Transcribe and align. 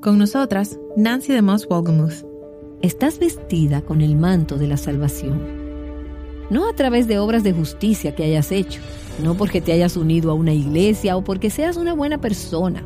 Con 0.00 0.18
nosotras, 0.18 0.80
Nancy 0.96 1.32
de 1.32 1.40
Moss 1.40 1.68
Wolgemuth. 1.68 2.26
Estás 2.82 3.20
vestida 3.20 3.80
con 3.80 4.00
el 4.00 4.16
manto 4.16 4.58
de 4.58 4.66
la 4.66 4.76
salvación. 4.76 5.40
No 6.50 6.68
a 6.68 6.74
través 6.74 7.06
de 7.06 7.20
obras 7.20 7.44
de 7.44 7.52
justicia 7.52 8.14
que 8.14 8.24
hayas 8.24 8.50
hecho, 8.50 8.80
no 9.22 9.36
porque 9.36 9.60
te 9.60 9.72
hayas 9.72 9.96
unido 9.96 10.32
a 10.32 10.34
una 10.34 10.52
iglesia 10.52 11.16
o 11.16 11.22
porque 11.22 11.48
seas 11.48 11.76
una 11.76 11.94
buena 11.94 12.20
persona, 12.20 12.82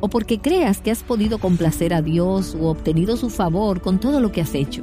o 0.00 0.08
porque 0.08 0.40
creas 0.40 0.80
que 0.80 0.90
has 0.90 1.04
podido 1.04 1.38
complacer 1.38 1.94
a 1.94 2.02
Dios 2.02 2.56
o 2.60 2.70
obtenido 2.70 3.16
su 3.16 3.30
favor 3.30 3.80
con 3.80 4.00
todo 4.00 4.18
lo 4.20 4.32
que 4.32 4.40
has 4.40 4.56
hecho. 4.56 4.82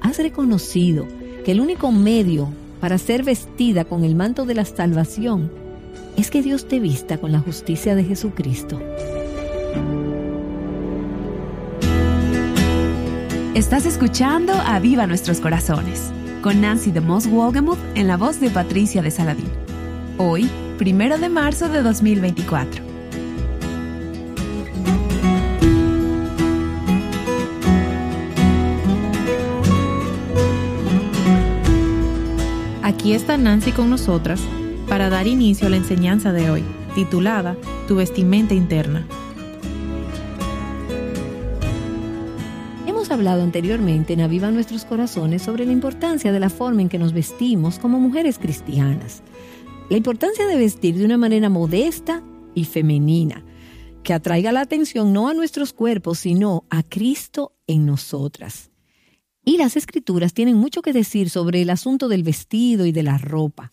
Has 0.00 0.18
reconocido 0.18 1.04
que 1.44 1.50
el 1.50 1.60
único 1.60 1.90
medio 1.90 2.48
para 2.80 2.96
ser 2.96 3.24
vestida 3.24 3.84
con 3.84 4.04
el 4.04 4.14
manto 4.14 4.46
de 4.46 4.54
la 4.54 4.64
salvación 4.64 5.50
es 6.16 6.30
que 6.30 6.42
Dios 6.42 6.68
te 6.68 6.78
vista 6.78 7.18
con 7.18 7.32
la 7.32 7.40
justicia 7.40 7.96
de 7.96 8.04
Jesucristo. 8.04 8.78
Estás 13.56 13.86
escuchando 13.86 14.52
a 14.52 14.78
Viva 14.80 15.06
Nuestros 15.06 15.40
Corazones 15.40 16.12
con 16.42 16.60
Nancy 16.60 16.92
de 16.92 17.00
Moss 17.00 17.26
Wolgemuth 17.26 17.78
en 17.94 18.06
la 18.06 18.18
voz 18.18 18.38
de 18.38 18.50
Patricia 18.50 19.00
de 19.00 19.10
Saladín. 19.10 19.50
Hoy, 20.18 20.50
primero 20.76 21.16
de 21.16 21.30
marzo 21.30 21.70
de 21.70 21.80
2024. 21.80 22.84
Aquí 32.82 33.14
está 33.14 33.38
Nancy 33.38 33.72
con 33.72 33.88
nosotras 33.88 34.42
para 34.86 35.08
dar 35.08 35.26
inicio 35.26 35.68
a 35.68 35.70
la 35.70 35.76
enseñanza 35.76 36.34
de 36.34 36.50
hoy, 36.50 36.62
titulada 36.94 37.56
Tu 37.88 37.96
vestimenta 37.96 38.52
interna. 38.52 39.06
Hablado 43.16 43.42
anteriormente 43.42 44.12
en 44.12 44.20
Aviva 44.20 44.50
Nuestros 44.50 44.84
Corazones 44.84 45.40
sobre 45.40 45.64
la 45.64 45.72
importancia 45.72 46.32
de 46.32 46.38
la 46.38 46.50
forma 46.50 46.82
en 46.82 46.90
que 46.90 46.98
nos 46.98 47.14
vestimos 47.14 47.78
como 47.78 47.98
mujeres 47.98 48.38
cristianas. 48.38 49.22
La 49.88 49.96
importancia 49.96 50.46
de 50.46 50.56
vestir 50.56 50.96
de 50.96 51.06
una 51.06 51.16
manera 51.16 51.48
modesta 51.48 52.22
y 52.54 52.64
femenina, 52.64 53.42
que 54.02 54.12
atraiga 54.12 54.52
la 54.52 54.60
atención 54.60 55.14
no 55.14 55.30
a 55.30 55.34
nuestros 55.34 55.72
cuerpos, 55.72 56.18
sino 56.18 56.64
a 56.68 56.82
Cristo 56.82 57.54
en 57.66 57.86
nosotras. 57.86 58.70
Y 59.46 59.56
las 59.56 59.78
escrituras 59.78 60.34
tienen 60.34 60.58
mucho 60.58 60.82
que 60.82 60.92
decir 60.92 61.30
sobre 61.30 61.62
el 61.62 61.70
asunto 61.70 62.08
del 62.08 62.22
vestido 62.22 62.84
y 62.84 62.92
de 62.92 63.02
la 63.02 63.16
ropa, 63.16 63.72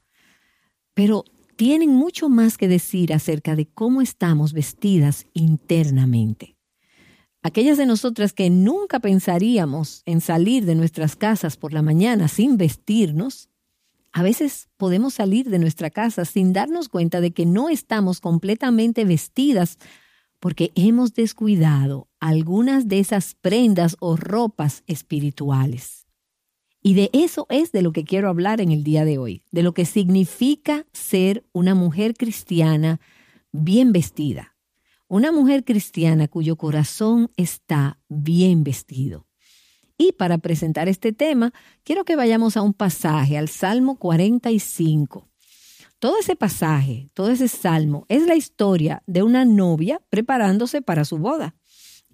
pero 0.94 1.26
tienen 1.58 1.90
mucho 1.90 2.30
más 2.30 2.58
que 2.58 2.70
decir 2.70 3.12
acerca 3.12 3.58
de 3.58 3.66
cómo 3.66 4.02
estamos 4.02 4.54
vestidas 4.54 5.28
internamente. 5.34 6.53
Aquellas 7.46 7.78
de 7.78 7.86
nosotras 7.86 8.32
que 8.32 8.50
nunca 8.50 9.02
pensaríamos 9.02 10.02
en 10.06 10.22
salir 10.22 10.66
de 10.66 10.76
nuestras 10.76 11.18
casas 11.18 11.58
por 11.58 11.74
la 11.74 11.82
mañana 11.82 12.30
sin 12.30 12.56
vestirnos, 12.56 13.50
a 14.14 14.24
veces 14.24 14.70
podemos 14.78 15.16
salir 15.16 15.50
de 15.50 15.60
nuestra 15.60 15.90
casa 15.90 16.24
sin 16.24 16.54
darnos 16.54 16.88
cuenta 16.88 17.20
de 17.20 17.32
que 17.32 17.46
no 17.46 17.68
estamos 17.68 18.22
completamente 18.22 19.04
vestidas 19.04 19.78
porque 20.40 20.72
hemos 20.76 21.16
descuidado 21.16 22.08
algunas 22.22 22.88
de 22.88 23.00
esas 23.00 23.36
prendas 23.36 23.98
o 24.00 24.16
ropas 24.16 24.84
espirituales. 24.88 26.08
Y 26.82 26.94
de 26.94 27.10
eso 27.12 27.46
es 27.50 27.74
de 27.74 27.82
lo 27.82 27.92
que 27.92 28.06
quiero 28.06 28.30
hablar 28.30 28.62
en 28.62 28.72
el 28.72 28.86
día 28.86 29.04
de 29.04 29.18
hoy, 29.18 29.44
de 29.52 29.64
lo 29.64 29.74
que 29.74 29.86
significa 29.86 30.86
ser 30.94 31.44
una 31.52 31.76
mujer 31.76 32.14
cristiana 32.14 33.02
bien 33.52 33.92
vestida 33.92 34.53
una 35.14 35.32
mujer 35.32 35.64
cristiana 35.64 36.28
cuyo 36.28 36.56
corazón 36.56 37.30
está 37.38 38.00
bien 38.10 38.64
vestido. 38.64 39.28
Y 39.96 40.14
para 40.14 40.40
presentar 40.40 40.90
este 40.90 41.14
tema, 41.14 41.54
quiero 41.84 42.04
que 42.04 42.16
vayamos 42.16 42.58
a 42.58 42.64
un 42.64 42.74
pasaje, 42.74 43.38
al 43.38 43.48
Salmo 43.48 44.00
45. 44.00 45.30
Todo 46.00 46.18
ese 46.18 46.36
pasaje, 46.36 47.12
todo 47.14 47.30
ese 47.30 47.48
salmo, 47.48 48.08
es 48.10 48.26
la 48.26 48.34
historia 48.34 49.04
de 49.06 49.22
una 49.22 49.46
novia 49.46 50.02
preparándose 50.10 50.82
para 50.82 51.06
su 51.06 51.20
boda. 51.20 51.54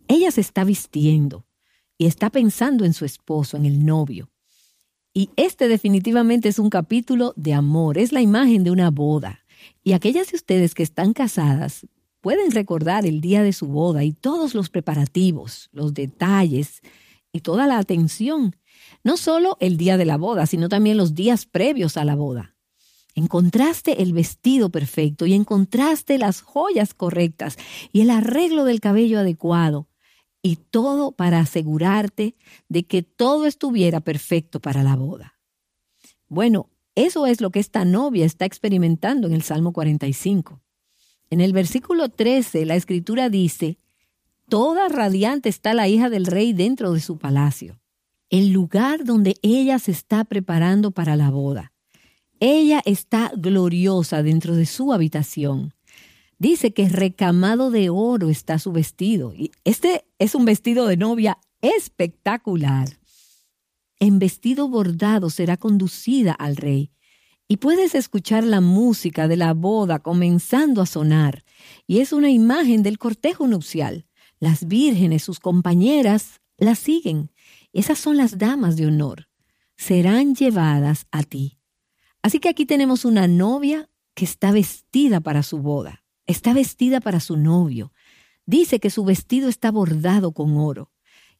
Ella 0.10 0.30
se 0.30 0.42
está 0.42 0.66
vistiendo 0.66 1.46
y 1.98 2.06
está 2.06 2.30
pensando 2.30 2.84
en 2.84 2.92
su 2.92 3.06
esposo, 3.06 3.56
en 3.56 3.66
el 3.66 3.86
novio. 3.86 4.30
Y 5.14 5.30
este 5.38 5.70
definitivamente 5.70 6.50
es 6.50 6.60
un 6.60 6.70
capítulo 6.70 7.32
de 7.38 7.54
amor, 7.54 7.98
es 7.98 8.12
la 8.12 8.20
imagen 8.20 8.66
de 8.66 8.72
una 8.72 8.92
boda. 8.92 9.46
Y 9.86 9.94
aquellas 9.94 10.32
de 10.32 10.36
ustedes 10.36 10.76
que 10.76 10.84
están 10.84 11.14
casadas 11.14 11.88
pueden 12.22 12.52
recordar 12.52 13.06
el 13.06 13.22
día 13.22 13.44
de 13.44 13.54
su 13.54 13.68
boda 13.68 14.04
y 14.04 14.14
todos 14.14 14.54
los 14.54 14.70
preparativos, 14.70 15.70
los 15.72 15.94
detalles 15.94 16.82
y 17.32 17.42
toda 17.42 17.68
la 17.68 17.78
atención. 17.78 18.56
No 19.04 19.18
solo 19.18 19.58
el 19.60 19.78
día 19.78 19.98
de 19.98 20.06
la 20.06 20.18
boda, 20.18 20.46
sino 20.46 20.70
también 20.70 20.98
los 20.98 21.16
días 21.16 21.46
previos 21.46 21.98
a 21.98 22.06
la 22.06 22.16
boda. 22.16 22.56
Encontraste 23.16 24.02
el 24.02 24.14
vestido 24.14 24.70
perfecto 24.70 25.26
y 25.26 25.34
encontraste 25.34 26.18
las 26.18 26.42
joyas 26.42 26.94
correctas 26.94 27.58
y 27.92 28.02
el 28.02 28.10
arreglo 28.10 28.64
del 28.66 28.80
cabello 28.80 29.20
adecuado 29.20 29.90
y 30.42 30.56
todo 30.56 31.12
para 31.12 31.40
asegurarte 31.40 32.36
de 32.70 32.86
que 32.86 33.04
todo 33.04 33.46
estuviera 33.46 34.00
perfecto 34.00 34.60
para 34.62 34.84
la 34.84 34.96
boda. 34.96 35.40
Bueno, 36.28 36.70
eso 36.96 37.26
es 37.26 37.42
lo 37.42 37.50
que 37.50 37.60
esta 37.60 37.84
novia 37.84 38.26
está 38.26 38.46
experimentando 38.46 39.28
en 39.28 39.34
el 39.34 39.42
Salmo 39.42 39.74
45. 39.74 40.62
En 41.30 41.42
el 41.42 41.54
versículo 41.54 42.10
13, 42.10 42.66
la 42.66 42.76
escritura 42.76 43.30
dice, 43.30 43.78
Toda 44.48 44.90
radiante 44.90 45.48
está 45.50 45.74
la 45.76 45.88
hija 45.88 46.10
del 46.10 46.26
rey 46.26 46.54
dentro 46.54 46.94
de 46.94 47.00
su 47.00 47.18
palacio, 47.20 47.80
el 48.32 48.52
lugar 48.52 49.04
donde 49.04 49.36
ella 49.44 49.78
se 49.78 49.92
está 49.92 50.24
preparando 50.24 50.92
para 50.92 51.16
la 51.16 51.30
boda. 51.30 51.72
Ella 52.40 52.82
está 52.86 53.32
gloriosa 53.36 54.24
dentro 54.24 54.56
de 54.56 54.66
su 54.66 54.92
habitación. 54.92 55.74
Dice 56.40 56.74
que 56.74 56.88
recamado 56.88 57.70
de 57.70 57.90
oro 57.90 58.30
está 58.30 58.58
su 58.60 58.72
vestido. 58.72 59.34
Y 59.36 59.52
este 59.66 60.06
es 60.20 60.36
un 60.36 60.46
vestido 60.46 60.88
de 60.88 60.96
novia 60.96 61.38
espectacular. 61.62 62.88
En 64.00 64.20
vestido 64.20 64.70
bordado 64.70 65.30
será 65.30 65.58
conducida 65.58 66.32
al 66.32 66.56
rey 66.56 66.92
y 67.52 67.58
puedes 67.58 67.96
escuchar 67.96 68.44
la 68.44 68.62
música 68.62 69.28
de 69.28 69.36
la 69.36 69.56
boda 69.56 69.98
comenzando 69.98 70.84
a 70.84 70.86
sonar, 70.86 71.44
y 71.88 72.00
es 72.00 72.14
una 72.14 72.30
imagen 72.30 72.84
del 72.84 73.00
cortejo 73.00 73.48
nupcial. 73.48 74.06
Las 74.40 74.68
vírgenes, 74.68 75.24
sus 75.24 75.40
compañeras, 75.40 76.42
las 76.60 76.78
siguen. 76.78 77.32
Esas 77.74 77.98
son 77.98 78.18
las 78.18 78.38
damas 78.38 78.78
de 78.78 78.86
honor. 78.86 79.30
Serán 79.76 80.36
llevadas 80.36 81.08
a 81.12 81.24
ti. 81.24 81.58
Así 82.22 82.40
que 82.40 82.50
aquí 82.50 82.68
tenemos 82.68 83.04
una 83.04 83.28
novia 83.28 83.90
que 84.14 84.26
está 84.26 84.52
vestida 84.52 85.20
para 85.20 85.42
su 85.42 85.58
boda, 85.58 86.04
está 86.28 86.54
vestida 86.54 87.02
para 87.02 87.20
su 87.20 87.36
novio. 87.36 87.92
Dice 88.46 88.80
que 88.80 88.92
su 88.92 89.04
vestido 89.04 89.50
está 89.50 89.72
bordado 89.72 90.34
con 90.34 90.56
oro. 90.56 90.92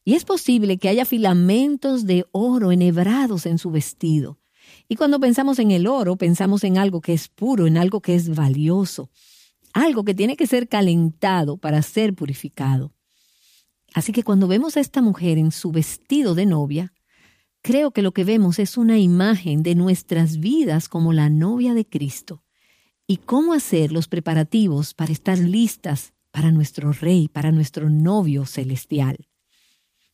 Y 0.04 0.16
es 0.16 0.26
posible 0.26 0.80
que 0.80 0.90
haya 0.90 1.06
filamentos 1.06 2.08
de 2.08 2.26
oro 2.32 2.72
enhebrados 2.72 3.46
en 3.46 3.60
su 3.60 3.70
vestido. 3.70 4.39
Y 4.92 4.96
cuando 4.96 5.20
pensamos 5.20 5.60
en 5.60 5.70
el 5.70 5.86
oro, 5.86 6.16
pensamos 6.16 6.64
en 6.64 6.80
algo 6.80 7.00
que 7.00 7.14
es 7.14 7.28
puro, 7.28 7.68
en 7.68 7.78
algo 7.78 8.02
que 8.02 8.16
es 8.16 8.36
valioso, 8.36 9.12
algo 9.72 10.04
que 10.04 10.16
tiene 10.16 10.36
que 10.36 10.48
ser 10.48 10.68
calentado 10.68 11.58
para 11.58 11.84
ser 11.84 12.16
purificado. 12.16 12.92
Así 13.94 14.12
que 14.12 14.24
cuando 14.24 14.48
vemos 14.48 14.78
a 14.78 14.80
esta 14.80 15.04
mujer 15.04 15.38
en 15.38 15.52
su 15.52 15.72
vestido 15.72 16.34
de 16.34 16.48
novia, 16.48 16.92
creo 17.62 17.92
que 17.92 18.02
lo 18.02 18.14
que 18.14 18.24
vemos 18.24 18.58
es 18.58 18.78
una 18.78 18.98
imagen 18.98 19.62
de 19.62 19.76
nuestras 19.76 20.40
vidas 20.40 20.90
como 20.90 21.14
la 21.14 21.30
novia 21.30 21.76
de 21.76 21.86
Cristo 21.86 22.44
y 23.06 23.18
cómo 23.18 23.54
hacer 23.54 23.92
los 23.92 24.08
preparativos 24.08 24.96
para 24.96 25.12
estar 25.12 25.38
listas 25.38 26.14
para 26.32 26.52
nuestro 26.52 26.94
rey, 26.94 27.28
para 27.28 27.52
nuestro 27.52 27.92
novio 27.92 28.48
celestial. 28.48 29.28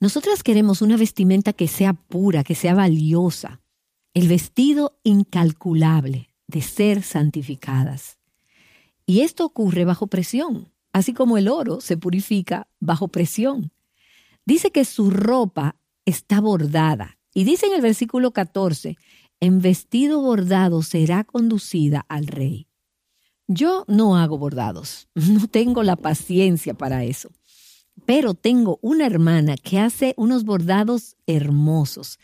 Nosotras 0.01 0.43
queremos 0.43 0.81
una 0.81 0.97
vestimenta 0.97 1.53
que 1.53 1.69
sea 1.69 1.93
pura, 1.93 2.43
que 2.43 2.55
sea 2.55 2.75
valiosa, 2.75 3.61
el 4.15 4.29
vestido 4.29 4.97
incalculable 5.03 6.29
de 6.47 6.61
ser 6.61 7.03
santificadas. 7.03 8.17
Y 9.05 9.19
esto 9.19 9.45
ocurre 9.45 9.83
bajo 9.83 10.07
presión, 10.07 10.71
así 10.93 11.13
como 11.13 11.37
el 11.37 11.49
oro 11.49 11.81
se 11.81 11.97
purifica 11.97 12.67
bajo 12.79 13.09
presión. 13.09 13.73
Dice 14.45 14.71
que 14.71 14.85
su 14.85 15.11
ropa 15.11 15.75
está 16.05 16.39
bordada. 16.39 17.17
Y 17.33 17.43
dice 17.43 17.65
en 17.65 17.73
el 17.73 17.81
versículo 17.81 18.31
14, 18.31 18.97
en 19.41 19.59
vestido 19.59 20.21
bordado 20.21 20.81
será 20.81 21.25
conducida 21.25 22.05
al 22.07 22.27
rey. 22.27 22.67
Yo 23.47 23.83
no 23.89 24.15
hago 24.15 24.37
bordados, 24.37 25.09
no 25.13 25.47
tengo 25.47 25.83
la 25.83 25.97
paciencia 25.97 26.73
para 26.73 27.03
eso, 27.03 27.31
pero 28.05 28.33
tengo 28.33 28.79
una 28.81 29.05
hermana 29.05 29.57
que 29.57 29.77
hace 29.77 30.13
unos 30.15 30.45
bordados 30.45 31.17
hermosos 31.27 32.17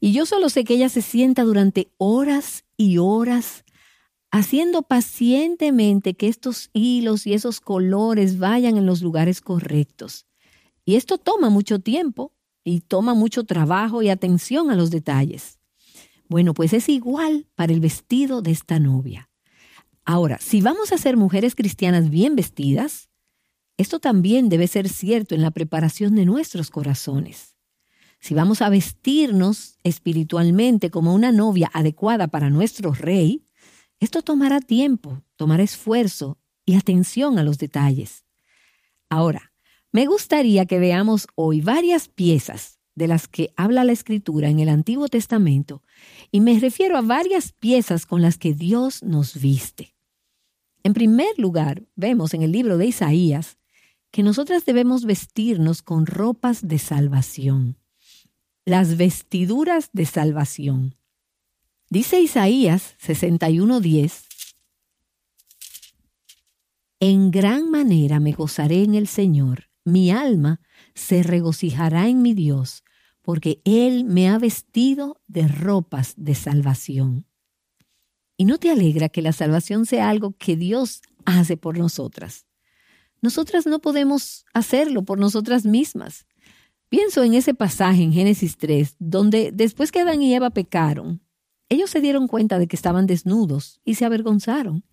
y 0.00 0.12
yo 0.12 0.26
solo 0.26 0.48
sé 0.48 0.64
que 0.64 0.74
ella 0.74 0.88
se 0.88 1.02
sienta 1.02 1.42
durante 1.42 1.88
horas 1.98 2.64
y 2.76 2.98
horas 2.98 3.64
haciendo 4.30 4.82
pacientemente 4.82 6.14
que 6.14 6.28
estos 6.28 6.70
hilos 6.72 7.26
y 7.26 7.32
esos 7.32 7.60
colores 7.60 8.38
vayan 8.38 8.76
en 8.76 8.86
los 8.86 9.00
lugares 9.00 9.40
correctos. 9.40 10.26
Y 10.84 10.96
esto 10.96 11.18
toma 11.18 11.48
mucho 11.48 11.78
tiempo 11.78 12.32
y 12.62 12.80
toma 12.80 13.14
mucho 13.14 13.44
trabajo 13.44 14.02
y 14.02 14.10
atención 14.10 14.70
a 14.70 14.76
los 14.76 14.90
detalles. 14.90 15.58
Bueno, 16.28 16.54
pues 16.54 16.72
es 16.72 16.88
igual 16.88 17.46
para 17.54 17.72
el 17.72 17.80
vestido 17.80 18.42
de 18.42 18.50
esta 18.50 18.78
novia. 18.78 19.30
Ahora, 20.04 20.38
si 20.40 20.60
vamos 20.60 20.92
a 20.92 20.98
ser 20.98 21.16
mujeres 21.16 21.54
cristianas 21.54 22.10
bien 22.10 22.36
vestidas, 22.36 23.08
esto 23.76 24.00
también 24.00 24.48
debe 24.48 24.66
ser 24.68 24.88
cierto 24.88 25.34
en 25.34 25.42
la 25.42 25.50
preparación 25.50 26.14
de 26.14 26.24
nuestros 26.24 26.70
corazones. 26.70 27.55
Si 28.26 28.34
vamos 28.34 28.60
a 28.60 28.68
vestirnos 28.70 29.78
espiritualmente 29.84 30.90
como 30.90 31.14
una 31.14 31.30
novia 31.30 31.70
adecuada 31.72 32.26
para 32.26 32.50
nuestro 32.50 32.90
rey, 32.90 33.44
esto 34.00 34.20
tomará 34.20 34.58
tiempo, 34.58 35.22
tomará 35.36 35.62
esfuerzo 35.62 36.36
y 36.64 36.74
atención 36.74 37.38
a 37.38 37.44
los 37.44 37.56
detalles. 37.58 38.24
Ahora, 39.08 39.52
me 39.92 40.06
gustaría 40.06 40.66
que 40.66 40.80
veamos 40.80 41.28
hoy 41.36 41.60
varias 41.60 42.08
piezas 42.08 42.80
de 42.96 43.06
las 43.06 43.28
que 43.28 43.52
habla 43.56 43.84
la 43.84 43.92
Escritura 43.92 44.48
en 44.48 44.58
el 44.58 44.70
Antiguo 44.70 45.06
Testamento, 45.06 45.84
y 46.32 46.40
me 46.40 46.58
refiero 46.58 46.98
a 46.98 47.02
varias 47.02 47.52
piezas 47.52 48.06
con 48.06 48.22
las 48.22 48.38
que 48.38 48.54
Dios 48.54 49.04
nos 49.04 49.40
viste. 49.40 49.94
En 50.82 50.94
primer 50.94 51.38
lugar, 51.38 51.84
vemos 51.94 52.34
en 52.34 52.42
el 52.42 52.50
libro 52.50 52.76
de 52.76 52.86
Isaías 52.86 53.56
que 54.10 54.24
nosotras 54.24 54.64
debemos 54.64 55.04
vestirnos 55.04 55.80
con 55.80 56.06
ropas 56.06 56.66
de 56.66 56.80
salvación, 56.80 57.76
las 58.66 58.96
vestiduras 58.96 59.90
de 59.92 60.06
salvación. 60.06 60.96
Dice 61.88 62.20
Isaías 62.20 62.96
61:10, 62.98 64.24
En 66.98 67.30
gran 67.30 67.70
manera 67.70 68.18
me 68.18 68.32
gozaré 68.32 68.82
en 68.82 68.96
el 68.96 69.06
Señor, 69.06 69.70
mi 69.84 70.10
alma 70.10 70.60
se 70.94 71.22
regocijará 71.22 72.08
en 72.08 72.22
mi 72.22 72.34
Dios, 72.34 72.82
porque 73.22 73.60
Él 73.64 74.04
me 74.04 74.28
ha 74.28 74.36
vestido 74.36 75.22
de 75.28 75.46
ropas 75.46 76.14
de 76.16 76.34
salvación. 76.34 77.24
¿Y 78.36 78.46
no 78.46 78.58
te 78.58 78.70
alegra 78.70 79.08
que 79.08 79.22
la 79.22 79.32
salvación 79.32 79.86
sea 79.86 80.10
algo 80.10 80.32
que 80.32 80.56
Dios 80.56 81.02
hace 81.24 81.56
por 81.56 81.78
nosotras? 81.78 82.46
Nosotras 83.22 83.64
no 83.64 83.78
podemos 83.80 84.44
hacerlo 84.52 85.04
por 85.04 85.20
nosotras 85.20 85.64
mismas. 85.64 86.26
Pienso 86.88 87.24
en 87.24 87.34
ese 87.34 87.52
pasaje 87.52 88.02
en 88.02 88.12
Génesis 88.12 88.56
3, 88.58 88.96
donde 88.98 89.50
después 89.52 89.90
que 89.90 90.00
Adán 90.00 90.22
y 90.22 90.34
Eva 90.34 90.50
pecaron, 90.50 91.20
ellos 91.68 91.90
se 91.90 92.00
dieron 92.00 92.28
cuenta 92.28 92.58
de 92.58 92.68
que 92.68 92.76
estaban 92.76 93.06
desnudos 93.06 93.80
y 93.84 93.94
se 93.94 94.04
avergonzaron. 94.04 94.84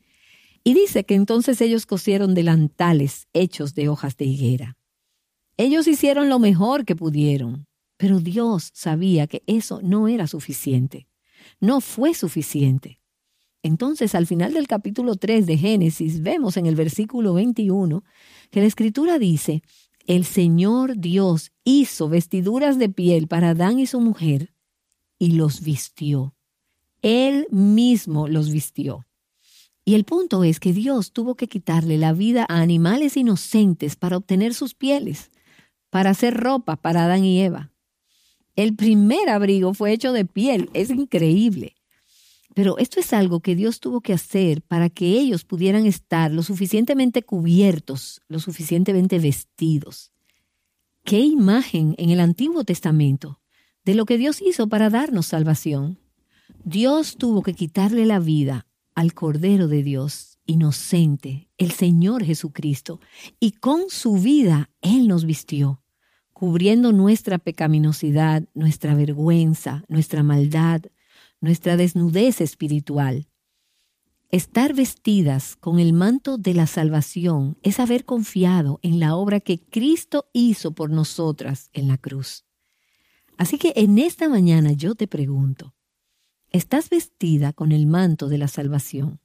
Y 0.63 0.73
dice 0.73 1.03
que 1.03 1.13
entonces 1.13 1.61
ellos 1.61 1.85
cosieron 1.85 2.33
delantales 2.33 3.27
hechos 3.33 3.75
de 3.75 3.89
hojas 3.89 4.17
de 4.17 4.25
higuera. 4.25 4.77
Ellos 5.57 5.87
hicieron 5.87 6.29
lo 6.29 6.39
mejor 6.39 6.85
que 6.85 6.95
pudieron, 6.95 7.67
pero 7.97 8.19
Dios 8.19 8.71
sabía 8.73 9.27
que 9.27 9.43
eso 9.45 9.81
no 9.83 10.07
era 10.07 10.25
suficiente. 10.25 11.07
No 11.59 11.79
fue 11.79 12.13
suficiente. 12.15 12.99
Entonces, 13.61 14.15
al 14.15 14.25
final 14.25 14.53
del 14.53 14.67
capítulo 14.67 15.15
3 15.15 15.45
de 15.45 15.57
Génesis, 15.57 16.21
vemos 16.21 16.57
en 16.57 16.65
el 16.65 16.75
versículo 16.75 17.33
21 17.33 18.03
que 18.49 18.59
la 18.61 18.67
escritura 18.67 19.19
dice, 19.19 19.61
el 20.07 20.25
Señor 20.25 20.97
Dios 20.97 21.51
hizo 21.63 22.09
vestiduras 22.09 22.77
de 22.77 22.89
piel 22.89 23.27
para 23.27 23.51
Adán 23.51 23.79
y 23.79 23.87
su 23.87 24.01
mujer 24.01 24.53
y 25.17 25.33
los 25.33 25.61
vistió. 25.61 26.35
Él 27.01 27.47
mismo 27.51 28.27
los 28.27 28.51
vistió. 28.51 29.05
Y 29.85 29.95
el 29.95 30.05
punto 30.05 30.43
es 30.43 30.59
que 30.59 30.73
Dios 30.73 31.11
tuvo 31.11 31.35
que 31.35 31.47
quitarle 31.47 31.97
la 31.97 32.13
vida 32.13 32.45
a 32.47 32.61
animales 32.61 33.17
inocentes 33.17 33.95
para 33.95 34.17
obtener 34.17 34.53
sus 34.53 34.73
pieles, 34.75 35.31
para 35.89 36.11
hacer 36.11 36.35
ropa 36.35 36.77
para 36.77 37.05
Adán 37.05 37.25
y 37.25 37.41
Eva. 37.41 37.71
El 38.55 38.75
primer 38.75 39.29
abrigo 39.29 39.73
fue 39.73 39.91
hecho 39.91 40.13
de 40.13 40.25
piel, 40.25 40.69
es 40.73 40.89
increíble. 40.89 41.75
Pero 42.53 42.77
esto 42.77 42.99
es 42.99 43.13
algo 43.13 43.39
que 43.39 43.55
Dios 43.55 43.79
tuvo 43.79 44.01
que 44.01 44.13
hacer 44.13 44.61
para 44.61 44.89
que 44.89 45.19
ellos 45.19 45.43
pudieran 45.43 45.85
estar 45.85 46.31
lo 46.31 46.43
suficientemente 46.43 47.23
cubiertos, 47.23 48.21
lo 48.27 48.39
suficientemente 48.39 49.19
vestidos. 49.19 50.11
Qué 51.03 51.19
imagen 51.19 51.95
en 51.97 52.09
el 52.11 52.19
Antiguo 52.19 52.63
Testamento 52.63 53.41
de 53.85 53.95
lo 53.95 54.05
que 54.05 54.17
Dios 54.17 54.41
hizo 54.41 54.67
para 54.67 54.89
darnos 54.89 55.27
salvación. 55.27 55.99
Dios 56.63 57.17
tuvo 57.17 57.41
que 57.41 57.53
quitarle 57.53 58.05
la 58.05 58.19
vida 58.19 58.67
al 58.95 59.13
Cordero 59.13 59.67
de 59.67 59.83
Dios, 59.83 60.37
inocente, 60.45 61.49
el 61.57 61.71
Señor 61.71 62.23
Jesucristo, 62.23 62.99
y 63.39 63.51
con 63.51 63.89
su 63.89 64.13
vida 64.13 64.69
Él 64.81 65.07
nos 65.07 65.25
vistió, 65.25 65.81
cubriendo 66.31 66.91
nuestra 66.93 67.39
pecaminosidad, 67.39 68.43
nuestra 68.53 68.95
vergüenza, 68.95 69.83
nuestra 69.87 70.23
maldad, 70.23 70.83
nuestra 71.43 71.75
desnudez 71.75 72.39
espiritual. 72.39 73.27
Estar 74.29 74.73
vestidas 74.73 75.57
con 75.57 75.77
el 75.77 75.91
manto 75.91 76.37
de 76.37 76.53
la 76.53 76.67
salvación 76.67 77.57
es 77.63 77.81
haber 77.81 78.05
confiado 78.05 78.79
en 78.81 79.01
la 79.01 79.17
obra 79.17 79.41
que 79.41 79.59
Cristo 79.59 80.29
hizo 80.31 80.71
por 80.71 80.89
nosotras 80.89 81.69
en 81.73 81.89
la 81.89 81.97
cruz. 81.97 82.45
Así 83.37 83.57
que 83.57 83.73
en 83.75 83.99
esta 83.99 84.29
mañana 84.29 84.71
yo 84.71 84.95
te 84.95 85.05
pregunto, 85.05 85.75
¿estás 86.49 86.89
vestida 86.89 87.51
con 87.51 87.73
el 87.73 87.87
manto 87.87 88.29
de 88.29 88.37
la 88.37 88.47
salvación? 88.47 89.19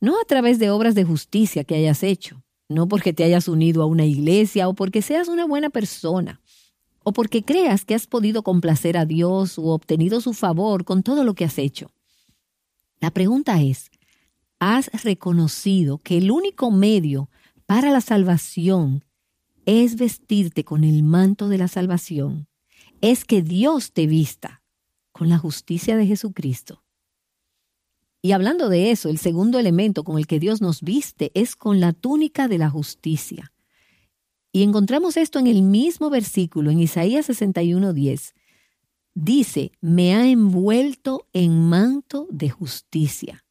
No 0.00 0.20
a 0.20 0.24
través 0.26 0.58
de 0.58 0.68
obras 0.68 0.94
de 0.94 1.04
justicia 1.04 1.64
que 1.64 1.74
hayas 1.74 2.02
hecho, 2.02 2.44
no 2.68 2.86
porque 2.86 3.14
te 3.14 3.24
hayas 3.24 3.48
unido 3.48 3.82
a 3.82 3.86
una 3.86 4.04
iglesia 4.04 4.68
o 4.68 4.74
porque 4.74 5.00
seas 5.00 5.28
una 5.28 5.46
buena 5.46 5.70
persona, 5.70 6.42
o 7.04 7.12
porque 7.12 7.44
creas 7.44 7.84
que 7.84 7.94
has 7.94 8.06
podido 8.06 8.42
complacer 8.42 8.96
a 8.96 9.04
Dios 9.04 9.58
o 9.58 9.66
obtenido 9.66 10.20
su 10.20 10.32
favor 10.32 10.84
con 10.84 11.02
todo 11.02 11.22
lo 11.22 11.34
que 11.34 11.44
has 11.44 11.58
hecho. 11.58 11.92
La 12.98 13.10
pregunta 13.10 13.60
es, 13.62 13.90
¿has 14.58 14.90
reconocido 15.04 15.98
que 15.98 16.16
el 16.18 16.30
único 16.30 16.70
medio 16.70 17.30
para 17.66 17.92
la 17.92 18.00
salvación 18.00 19.04
es 19.66 19.96
vestirte 19.96 20.64
con 20.64 20.82
el 20.84 21.02
manto 21.02 21.48
de 21.48 21.58
la 21.58 21.68
salvación? 21.68 22.48
Es 23.00 23.24
que 23.24 23.42
Dios 23.42 23.92
te 23.92 24.06
vista 24.06 24.62
con 25.12 25.28
la 25.28 25.38
justicia 25.38 25.96
de 25.96 26.06
Jesucristo. 26.06 26.82
Y 28.22 28.32
hablando 28.32 28.70
de 28.70 28.90
eso, 28.90 29.10
el 29.10 29.18
segundo 29.18 29.58
elemento 29.58 30.02
con 30.02 30.16
el 30.16 30.26
que 30.26 30.40
Dios 30.40 30.62
nos 30.62 30.80
viste 30.80 31.30
es 31.34 31.56
con 31.56 31.78
la 31.78 31.92
túnica 31.92 32.48
de 32.48 32.56
la 32.56 32.70
justicia. 32.70 33.52
Y 34.54 34.62
encontramos 34.62 35.16
esto 35.16 35.40
en 35.40 35.48
el 35.48 35.62
mismo 35.62 36.10
versículo, 36.10 36.70
en 36.70 36.78
Isaías 36.78 37.28
61:10. 37.28 38.34
Dice, 39.12 39.72
me 39.80 40.14
ha 40.14 40.28
envuelto 40.28 41.26
en 41.32 41.68
manto 41.68 42.28
de 42.30 42.50
justicia. 42.50 43.44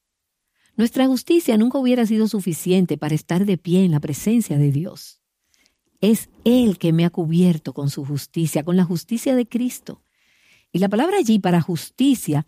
Nuestra 0.77 1.05
justicia 1.07 1.57
nunca 1.57 1.77
hubiera 1.77 2.05
sido 2.05 2.29
suficiente 2.29 2.97
para 2.97 3.15
estar 3.15 3.45
de 3.45 3.57
pie 3.57 3.83
en 3.83 3.91
la 3.91 3.99
presencia 3.99 4.57
de 4.57 4.71
Dios. 4.71 5.19
Es 5.99 6.29
Él 6.45 6.77
que 6.77 6.93
me 6.93 7.03
ha 7.03 7.09
cubierto 7.09 7.73
con 7.73 7.89
su 7.89 8.05
justicia, 8.05 8.63
con 8.63 8.77
la 8.77 8.85
justicia 8.85 9.35
de 9.35 9.45
Cristo. 9.45 10.01
Y 10.71 10.79
la 10.79 10.87
palabra 10.87 11.17
allí 11.17 11.37
para 11.37 11.59
justicia 11.59 12.45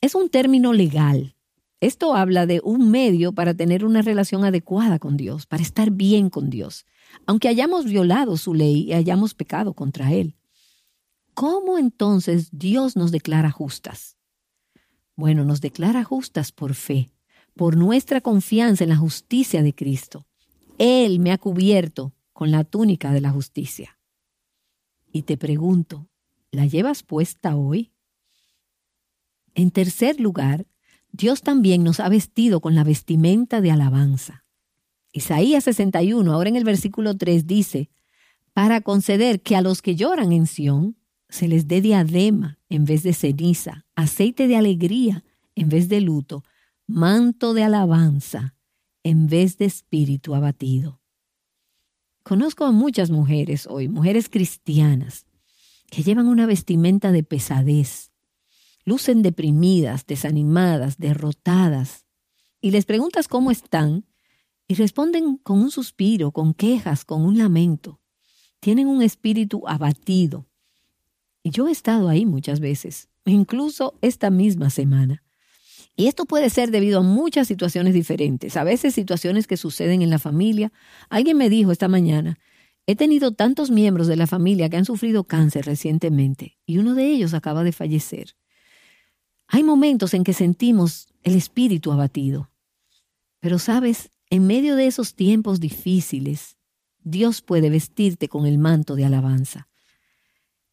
es 0.00 0.14
un 0.14 0.28
término 0.28 0.72
legal. 0.72 1.34
Esto 1.80 2.14
habla 2.14 2.46
de 2.46 2.60
un 2.62 2.92
medio 2.92 3.32
para 3.32 3.54
tener 3.54 3.84
una 3.84 4.02
relación 4.02 4.44
adecuada 4.44 5.00
con 5.00 5.16
Dios, 5.16 5.46
para 5.46 5.64
estar 5.64 5.90
bien 5.90 6.30
con 6.30 6.48
Dios 6.48 6.86
aunque 7.26 7.48
hayamos 7.48 7.84
violado 7.84 8.36
su 8.36 8.54
ley 8.54 8.84
y 8.84 8.92
hayamos 8.92 9.34
pecado 9.34 9.74
contra 9.74 10.12
Él. 10.12 10.36
¿Cómo 11.34 11.78
entonces 11.78 12.48
Dios 12.52 12.96
nos 12.96 13.12
declara 13.12 13.50
justas? 13.50 14.16
Bueno, 15.14 15.44
nos 15.44 15.60
declara 15.60 16.04
justas 16.04 16.52
por 16.52 16.74
fe, 16.74 17.10
por 17.54 17.76
nuestra 17.76 18.20
confianza 18.20 18.84
en 18.84 18.90
la 18.90 18.96
justicia 18.96 19.62
de 19.62 19.74
Cristo. 19.74 20.26
Él 20.78 21.20
me 21.20 21.32
ha 21.32 21.38
cubierto 21.38 22.14
con 22.32 22.50
la 22.50 22.64
túnica 22.64 23.12
de 23.12 23.20
la 23.20 23.30
justicia. 23.30 23.98
Y 25.12 25.22
te 25.22 25.36
pregunto, 25.36 26.08
¿la 26.50 26.66
llevas 26.66 27.02
puesta 27.02 27.56
hoy? 27.56 27.92
En 29.54 29.70
tercer 29.70 30.20
lugar, 30.20 30.66
Dios 31.10 31.42
también 31.42 31.82
nos 31.82 32.00
ha 32.00 32.08
vestido 32.08 32.60
con 32.60 32.74
la 32.74 32.84
vestimenta 32.84 33.60
de 33.60 33.72
alabanza. 33.72 34.44
Isaías 35.12 35.64
61, 35.64 36.32
ahora 36.32 36.48
en 36.48 36.56
el 36.56 36.64
versículo 36.64 37.16
3 37.16 37.46
dice, 37.46 37.90
para 38.52 38.80
conceder 38.80 39.40
que 39.40 39.56
a 39.56 39.62
los 39.62 39.82
que 39.82 39.96
lloran 39.96 40.32
en 40.32 40.46
Sión 40.46 40.96
se 41.28 41.48
les 41.48 41.68
dé 41.68 41.80
diadema 41.80 42.58
en 42.68 42.84
vez 42.84 43.02
de 43.02 43.12
ceniza, 43.12 43.86
aceite 43.94 44.48
de 44.48 44.56
alegría 44.56 45.24
en 45.54 45.68
vez 45.68 45.88
de 45.88 46.00
luto, 46.00 46.44
manto 46.86 47.54
de 47.54 47.64
alabanza 47.64 48.54
en 49.02 49.26
vez 49.26 49.58
de 49.58 49.64
espíritu 49.64 50.34
abatido. 50.34 51.00
Conozco 52.22 52.64
a 52.64 52.72
muchas 52.72 53.10
mujeres 53.10 53.66
hoy, 53.66 53.88
mujeres 53.88 54.28
cristianas, 54.28 55.24
que 55.90 56.02
llevan 56.02 56.28
una 56.28 56.46
vestimenta 56.46 57.10
de 57.10 57.22
pesadez, 57.22 58.12
lucen 58.84 59.22
deprimidas, 59.22 60.06
desanimadas, 60.06 60.98
derrotadas, 60.98 62.04
y 62.60 62.70
les 62.70 62.84
preguntas 62.84 63.28
cómo 63.28 63.50
están 63.50 64.04
y 64.68 64.74
responden 64.74 65.38
con 65.38 65.60
un 65.60 65.70
suspiro, 65.70 66.30
con 66.30 66.52
quejas, 66.52 67.04
con 67.04 67.22
un 67.22 67.38
lamento. 67.38 68.00
tienen 68.60 68.88
un 68.88 69.02
espíritu 69.02 69.62
abatido. 69.68 70.48
Y 71.44 71.50
yo 71.50 71.68
he 71.68 71.70
estado 71.70 72.08
ahí 72.08 72.26
muchas 72.26 72.58
veces, 72.58 73.08
incluso 73.24 73.96
esta 74.02 74.30
misma 74.30 74.68
semana. 74.68 75.22
Y 75.94 76.08
esto 76.08 76.26
puede 76.26 76.50
ser 76.50 76.72
debido 76.72 77.00
a 77.00 77.02
muchas 77.02 77.46
situaciones 77.46 77.94
diferentes, 77.94 78.56
a 78.56 78.64
veces 78.64 78.94
situaciones 78.94 79.46
que 79.46 79.56
suceden 79.56 80.02
en 80.02 80.10
la 80.10 80.18
familia. 80.18 80.72
Alguien 81.08 81.36
me 81.36 81.48
dijo 81.48 81.70
esta 81.70 81.86
mañana, 81.86 82.38
he 82.86 82.96
tenido 82.96 83.32
tantos 83.32 83.70
miembros 83.70 84.06
de 84.08 84.16
la 84.16 84.26
familia 84.26 84.68
que 84.68 84.76
han 84.76 84.84
sufrido 84.84 85.24
cáncer 85.24 85.64
recientemente 85.66 86.58
y 86.66 86.78
uno 86.78 86.94
de 86.94 87.06
ellos 87.06 87.32
acaba 87.34 87.62
de 87.62 87.72
fallecer. 87.72 88.34
Hay 89.46 89.62
momentos 89.62 90.14
en 90.14 90.24
que 90.24 90.32
sentimos 90.32 91.08
el 91.22 91.36
espíritu 91.36 91.92
abatido. 91.92 92.50
Pero 93.40 93.58
sabes, 93.58 94.10
en 94.30 94.46
medio 94.46 94.76
de 94.76 94.86
esos 94.86 95.14
tiempos 95.14 95.60
difíciles, 95.60 96.56
Dios 97.02 97.42
puede 97.42 97.70
vestirte 97.70 98.28
con 98.28 98.46
el 98.46 98.58
manto 98.58 98.94
de 98.94 99.04
alabanza. 99.04 99.68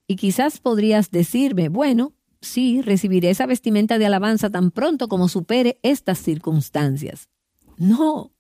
Y 0.08 0.18
quizás 0.18 0.60
podrías 0.60 1.12
decirme, 1.12 1.70
bueno, 1.70 2.14
sí, 2.42 2.82
recibiré 2.82 3.30
esa 3.30 3.46
vestimenta 3.46 3.98
de 3.98 4.06
alabanza 4.06 4.50
tan 4.50 4.72
pronto 4.72 5.08
como 5.08 5.30
supere 5.30 5.80
estas 5.82 6.20
circunstancias. 6.20 7.30
No, 7.78 8.34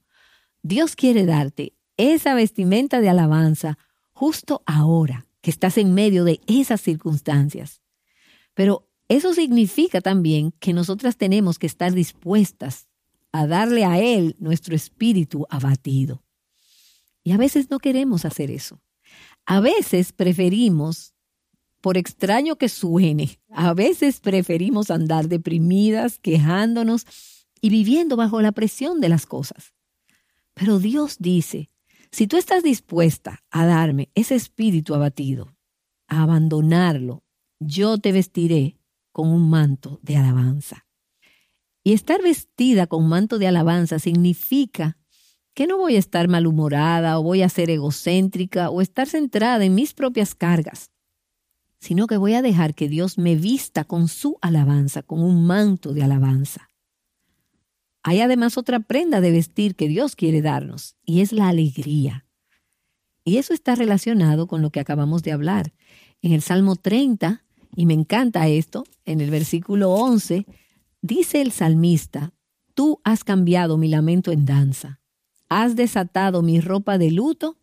Dios 0.61 0.95
quiere 0.95 1.25
darte 1.25 1.73
esa 1.97 2.33
vestimenta 2.35 2.99
de 3.01 3.09
alabanza 3.09 3.77
justo 4.13 4.61
ahora 4.65 5.27
que 5.41 5.51
estás 5.51 5.77
en 5.77 5.93
medio 5.93 6.23
de 6.23 6.41
esas 6.47 6.81
circunstancias. 6.81 7.81
Pero 8.53 8.89
eso 9.07 9.33
significa 9.33 10.01
también 10.01 10.51
que 10.59 10.73
nosotras 10.73 11.17
tenemos 11.17 11.59
que 11.59 11.67
estar 11.67 11.93
dispuestas 11.93 12.87
a 13.35 13.47
darle 13.47 13.83
a 13.83 13.99
Él 13.99 14.37
nuestro 14.39 14.75
espíritu 14.75 15.45
abatido. 15.49 16.23
Y 17.21 17.33
a 17.33 17.37
veces 17.37 17.69
no 17.69 17.79
queremos 17.79 18.23
hacer 18.23 18.49
eso. 18.49 18.81
A 19.45 19.59
veces 19.59 20.13
preferimos, 20.13 21.13
por 21.81 21.97
extraño 21.97 22.55
que 22.55 22.69
suene, 22.69 23.41
a 23.49 23.73
veces 23.73 24.21
preferimos 24.21 24.89
andar 24.89 25.27
deprimidas, 25.27 26.17
quejándonos 26.17 27.05
y 27.59 27.69
viviendo 27.69 28.15
bajo 28.15 28.41
la 28.41 28.53
presión 28.53 29.01
de 29.01 29.09
las 29.09 29.25
cosas. 29.25 29.73
Pero 30.53 30.79
Dios 30.79 31.17
dice, 31.19 31.69
si 32.11 32.27
tú 32.27 32.37
estás 32.37 32.63
dispuesta 32.63 33.43
a 33.51 33.65
darme 33.65 34.09
ese 34.15 34.35
espíritu 34.35 34.95
abatido, 34.95 35.57
a 36.07 36.23
abandonarlo, 36.23 37.25
yo 37.59 37.97
te 37.97 38.13
vestiré 38.13 38.77
con 39.11 39.27
un 39.27 39.49
manto 39.49 39.99
de 40.03 40.15
alabanza. 40.15 40.84
Y 41.85 41.93
estar 41.93 42.23
vestida 42.23 42.87
con 42.87 43.07
manto 43.07 43.37
de 43.37 43.45
alabanza 43.45 43.99
significa 43.99 44.97
que 45.53 45.67
no 45.67 45.77
voy 45.77 45.97
a 45.97 45.99
estar 45.99 46.27
malhumorada 46.27 47.19
o 47.19 47.23
voy 47.23 47.43
a 47.43 47.49
ser 47.49 47.69
egocéntrica 47.69 48.71
o 48.71 48.81
estar 48.81 49.07
centrada 49.07 49.63
en 49.63 49.75
mis 49.75 49.93
propias 49.93 50.33
cargas, 50.33 50.89
sino 51.79 52.07
que 52.07 52.17
voy 52.17 52.33
a 52.33 52.41
dejar 52.41 52.73
que 52.73 52.89
Dios 52.89 53.19
me 53.19 53.35
vista 53.35 53.83
con 53.83 54.07
su 54.07 54.39
alabanza, 54.41 55.03
con 55.03 55.21
un 55.21 55.45
manto 55.45 55.93
de 55.93 56.01
alabanza. 56.01 56.71
Hay 58.01 58.19
además 58.19 58.57
otra 58.57 58.79
prenda 58.79 59.21
de 59.21 59.29
vestir 59.29 59.75
que 59.75 59.87
Dios 59.87 60.15
quiere 60.15 60.41
darnos, 60.41 60.95
y 61.05 61.21
es 61.21 61.31
la 61.31 61.49
alegría. 61.49 62.25
Y 63.23 63.37
eso 63.37 63.53
está 63.53 63.75
relacionado 63.75 64.47
con 64.47 64.63
lo 64.63 64.71
que 64.71 64.79
acabamos 64.79 65.21
de 65.21 65.33
hablar. 65.33 65.71
En 66.23 66.31
el 66.31 66.41
Salmo 66.41 66.77
30, 66.77 67.43
y 67.75 67.85
me 67.85 67.93
encanta 67.93 68.47
esto, 68.47 68.85
en 69.05 69.21
el 69.21 69.29
versículo 69.29 69.91
11, 69.91 70.47
dice 71.05 71.41
el 71.41 71.51
salmista, 71.51 72.33
Tú 72.73 72.99
has 73.03 73.23
cambiado 73.23 73.77
mi 73.77 73.87
lamento 73.87 74.31
en 74.31 74.45
danza 74.45 74.99
has 75.49 75.75
desatado 75.75 76.41
mi 76.41 76.59
ropa 76.59 76.97
de 76.97 77.11
luto 77.11 77.57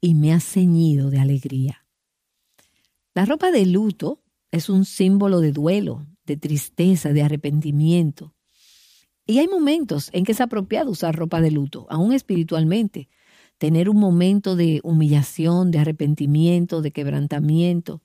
y 0.00 0.14
me 0.14 0.32
has 0.32 0.44
ceñido 0.44 1.10
de 1.10 1.18
alegría. 1.18 1.86
La 3.14 3.24
ropa 3.24 3.50
de 3.50 3.66
luto 3.66 4.22
es 4.50 4.68
un 4.68 4.84
símbolo 4.84 5.40
de 5.40 5.52
duelo, 5.52 6.06
de 6.26 6.36
tristeza, 6.36 7.12
de 7.12 7.22
arrepentimiento. 7.22 8.34
Y 9.26 9.38
hay 9.38 9.48
momentos 9.48 10.10
en 10.12 10.24
que 10.24 10.32
es 10.32 10.40
apropiado 10.40 10.90
usar 10.90 11.16
ropa 11.16 11.40
de 11.40 11.50
luto, 11.50 11.86
aún 11.88 12.12
espiritualmente, 12.12 13.08
tener 13.56 13.88
un 13.88 13.96
momento 13.96 14.56
de 14.56 14.80
humillación, 14.82 15.70
de 15.70 15.78
arrepentimiento, 15.78 16.82
de 16.82 16.90
quebrantamiento, 16.90 18.02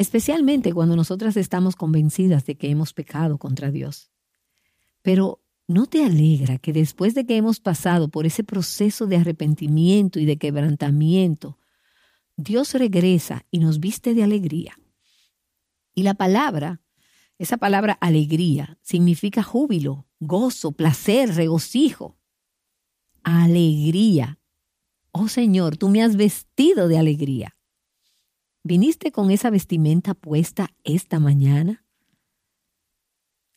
especialmente 0.00 0.72
cuando 0.72 0.96
nosotras 0.96 1.36
estamos 1.36 1.76
convencidas 1.76 2.46
de 2.46 2.56
que 2.56 2.70
hemos 2.70 2.92
pecado 2.92 3.38
contra 3.38 3.70
Dios. 3.70 4.10
Pero 5.02 5.40
¿No 5.70 5.86
te 5.86 6.04
alegra 6.04 6.58
que 6.58 6.72
después 6.72 7.14
de 7.14 7.24
que 7.24 7.36
hemos 7.36 7.60
pasado 7.60 8.08
por 8.08 8.26
ese 8.26 8.42
proceso 8.42 9.06
de 9.06 9.18
arrepentimiento 9.18 10.18
y 10.18 10.24
de 10.24 10.36
quebrantamiento, 10.36 11.60
Dios 12.36 12.74
regresa 12.74 13.46
y 13.52 13.60
nos 13.60 13.78
viste 13.78 14.12
de 14.12 14.24
alegría? 14.24 14.76
Y 15.94 16.02
la 16.02 16.14
palabra, 16.14 16.80
esa 17.38 17.56
palabra 17.56 17.92
alegría, 18.00 18.80
significa 18.82 19.44
júbilo, 19.44 20.08
gozo, 20.18 20.72
placer, 20.72 21.36
regocijo. 21.36 22.18
Alegría. 23.22 24.40
Oh 25.12 25.28
Señor, 25.28 25.76
tú 25.76 25.88
me 25.88 26.02
has 26.02 26.16
vestido 26.16 26.88
de 26.88 26.98
alegría. 26.98 27.56
¿Viniste 28.62 29.10
con 29.10 29.30
esa 29.30 29.48
vestimenta 29.48 30.12
puesta 30.12 30.68
esta 30.84 31.18
mañana? 31.18 31.86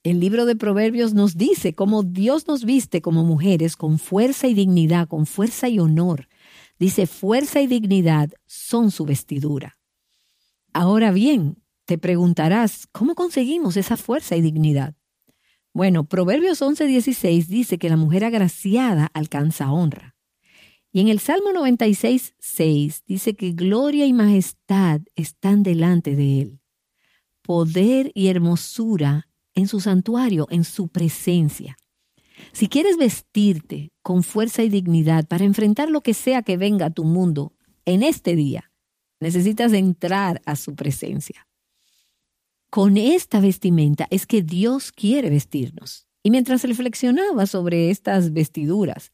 El 0.01 0.22
libro 0.22 0.45
de 0.45 0.55
Proverbios 0.55 1.13
nos 1.13 1.36
dice 1.36 1.75
cómo 1.75 2.03
Dios 2.03 2.48
nos 2.48 2.63
viste 2.63 3.01
como 3.01 3.25
mujeres 3.25 3.75
con 3.75 4.00
fuerza 4.00 4.48
y 4.48 4.53
dignidad, 4.53 5.10
con 5.10 5.25
fuerza 5.25 5.67
y 5.67 5.79
honor. 5.79 6.29
Dice, 6.79 7.05
fuerza 7.05 7.62
y 7.62 7.67
dignidad 7.67 8.29
son 8.45 8.91
su 8.91 9.03
vestidura. 9.03 9.77
Ahora 10.72 11.12
bien, 11.12 11.62
te 11.83 11.98
preguntarás, 11.98 12.88
¿cómo 12.93 13.13
conseguimos 13.13 13.75
esa 13.75 13.98
fuerza 13.98 14.38
y 14.38 14.41
dignidad? 14.41 14.95
Bueno, 15.74 16.05
Proverbios 16.05 16.62
11:16 16.62 17.48
dice 17.48 17.77
que 17.77 17.89
la 17.89 17.98
mujer 17.98 18.24
agraciada 18.24 19.10
alcanza 19.13 19.69
honra. 19.69 20.12
Y 20.95 21.01
en 21.01 21.07
el 21.07 21.19
Salmo 21.19 21.51
96:6 21.51 23.01
dice 23.07 23.33
que 23.33 23.51
gloria 23.51 24.05
y 24.05 24.13
majestad 24.13 25.01
están 25.15 25.63
delante 25.63 26.15
de 26.15 26.41
él. 26.41 26.59
Poder 27.41 28.12
y 28.13 28.27
hermosura 28.27 29.27
en 29.55 29.67
su 29.67 29.79
santuario, 29.79 30.47
en 30.51 30.63
su 30.63 30.89
presencia. 30.89 31.77
Si 32.51 32.67
quieres 32.67 32.97
vestirte 32.97 33.91
con 34.03 34.21
fuerza 34.21 34.62
y 34.62 34.69
dignidad 34.69 35.27
para 35.27 35.45
enfrentar 35.45 35.89
lo 35.89 36.01
que 36.01 36.13
sea 36.13 36.43
que 36.43 36.57
venga 36.57 36.85
a 36.85 36.93
tu 36.93 37.05
mundo 37.05 37.53
en 37.85 38.03
este 38.03 38.35
día, 38.35 38.71
necesitas 39.19 39.73
entrar 39.73 40.43
a 40.45 40.55
su 40.55 40.75
presencia. 40.75 41.47
Con 42.69 42.97
esta 42.97 43.39
vestimenta 43.39 44.07
es 44.12 44.27
que 44.27 44.43
Dios 44.43 44.91
quiere 44.91 45.31
vestirnos. 45.31 46.07
Y 46.21 46.29
mientras 46.29 46.63
reflexionaba 46.63 47.47
sobre 47.47 47.89
estas 47.89 48.31
vestiduras, 48.31 49.12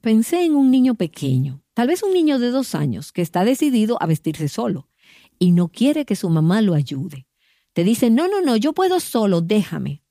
pensé 0.00 0.44
en 0.44 0.54
un 0.54 0.70
niño 0.70 0.94
pequeño, 0.94 1.62
tal 1.74 1.88
vez 1.88 2.02
un 2.02 2.12
niño 2.12 2.38
de 2.38 2.50
dos 2.50 2.74
años, 2.74 3.12
que 3.12 3.22
está 3.22 3.44
decidido 3.44 3.96
a 4.02 4.06
vestirse 4.06 4.48
solo 4.48 4.88
y 5.38 5.52
no 5.52 5.68
quiere 5.68 6.04
que 6.04 6.16
su 6.16 6.28
mamá 6.28 6.60
lo 6.62 6.74
ayude. 6.74 7.26
Te 7.72 7.84
dice, 7.84 8.10
no, 8.10 8.28
no, 8.28 8.42
no, 8.42 8.56
yo 8.56 8.72
puedo 8.72 9.00
solo, 9.00 9.40
déjame. 9.40 10.02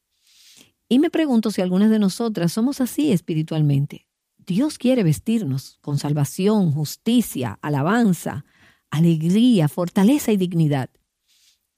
Y 0.87 0.99
me 0.99 1.09
pregunto 1.09 1.51
si 1.51 1.61
algunas 1.61 1.91
de 1.91 1.99
nosotras 1.99 2.51
somos 2.51 2.81
así 2.81 3.11
espiritualmente. 3.11 4.07
Dios 4.37 4.79
quiere 4.79 5.03
vestirnos 5.03 5.77
con 5.81 5.99
salvación, 5.99 6.71
justicia, 6.71 7.59
alabanza, 7.61 8.45
alegría, 8.89 9.67
fortaleza 9.67 10.31
y 10.31 10.37
dignidad. 10.37 10.89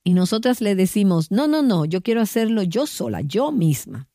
Y 0.03 0.13
nosotras 0.13 0.61
le 0.61 0.75
decimos, 0.75 1.31
no, 1.31 1.47
no, 1.47 1.61
no, 1.61 1.85
yo 1.85 2.01
quiero 2.01 2.21
hacerlo 2.21 2.63
yo 2.63 2.87
sola, 2.87 3.21
yo 3.21 3.51
misma. 3.51 4.09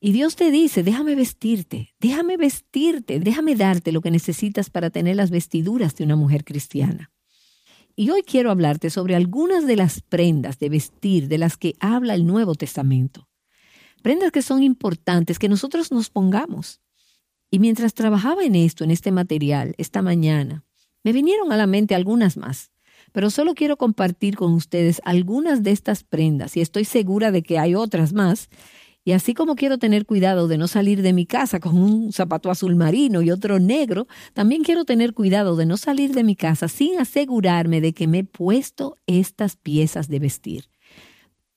Y 0.00 0.12
Dios 0.12 0.36
te 0.36 0.52
dice, 0.52 0.84
déjame 0.84 1.16
vestirte, 1.16 1.94
déjame 1.98 2.36
vestirte, 2.36 3.18
déjame 3.18 3.56
darte 3.56 3.90
lo 3.90 4.00
que 4.00 4.12
necesitas 4.12 4.70
para 4.70 4.90
tener 4.90 5.16
las 5.16 5.30
vestiduras 5.30 5.96
de 5.96 6.04
una 6.04 6.14
mujer 6.14 6.44
cristiana. 6.44 7.10
Y 7.96 8.10
hoy 8.10 8.22
quiero 8.22 8.52
hablarte 8.52 8.90
sobre 8.90 9.16
algunas 9.16 9.66
de 9.66 9.74
las 9.74 10.00
prendas 10.02 10.60
de 10.60 10.68
vestir 10.68 11.26
de 11.26 11.38
las 11.38 11.56
que 11.56 11.74
habla 11.80 12.14
el 12.14 12.26
Nuevo 12.26 12.54
Testamento. 12.54 13.28
Prendas 14.00 14.30
que 14.30 14.42
son 14.42 14.62
importantes 14.62 15.40
que 15.40 15.48
nosotros 15.48 15.90
nos 15.90 16.10
pongamos. 16.10 16.80
Y 17.50 17.58
mientras 17.58 17.94
trabajaba 17.94 18.44
en 18.44 18.54
esto, 18.54 18.84
en 18.84 18.92
este 18.92 19.10
material, 19.10 19.74
esta 19.78 20.00
mañana, 20.00 20.64
me 21.02 21.12
vinieron 21.12 21.50
a 21.50 21.56
la 21.56 21.66
mente 21.66 21.96
algunas 21.96 22.36
más, 22.36 22.70
pero 23.10 23.30
solo 23.30 23.54
quiero 23.54 23.76
compartir 23.76 24.36
con 24.36 24.52
ustedes 24.52 25.00
algunas 25.04 25.64
de 25.64 25.72
estas 25.72 26.04
prendas 26.04 26.56
y 26.56 26.60
estoy 26.60 26.84
segura 26.84 27.32
de 27.32 27.42
que 27.42 27.58
hay 27.58 27.74
otras 27.74 28.12
más 28.12 28.48
y 29.08 29.12
así 29.12 29.32
como 29.32 29.56
quiero 29.56 29.78
tener 29.78 30.04
cuidado 30.04 30.48
de 30.48 30.58
no 30.58 30.68
salir 30.68 31.00
de 31.00 31.14
mi 31.14 31.24
casa 31.24 31.60
con 31.60 31.78
un 31.78 32.12
zapato 32.12 32.50
azul 32.50 32.76
marino 32.76 33.22
y 33.22 33.30
otro 33.30 33.58
negro, 33.58 34.06
también 34.34 34.62
quiero 34.62 34.84
tener 34.84 35.14
cuidado 35.14 35.56
de 35.56 35.64
no 35.64 35.78
salir 35.78 36.12
de 36.12 36.24
mi 36.24 36.36
casa 36.36 36.68
sin 36.68 37.00
asegurarme 37.00 37.80
de 37.80 37.94
que 37.94 38.06
me 38.06 38.18
he 38.18 38.24
puesto 38.24 38.98
estas 39.06 39.56
piezas 39.56 40.08
de 40.08 40.18
vestir. 40.18 40.68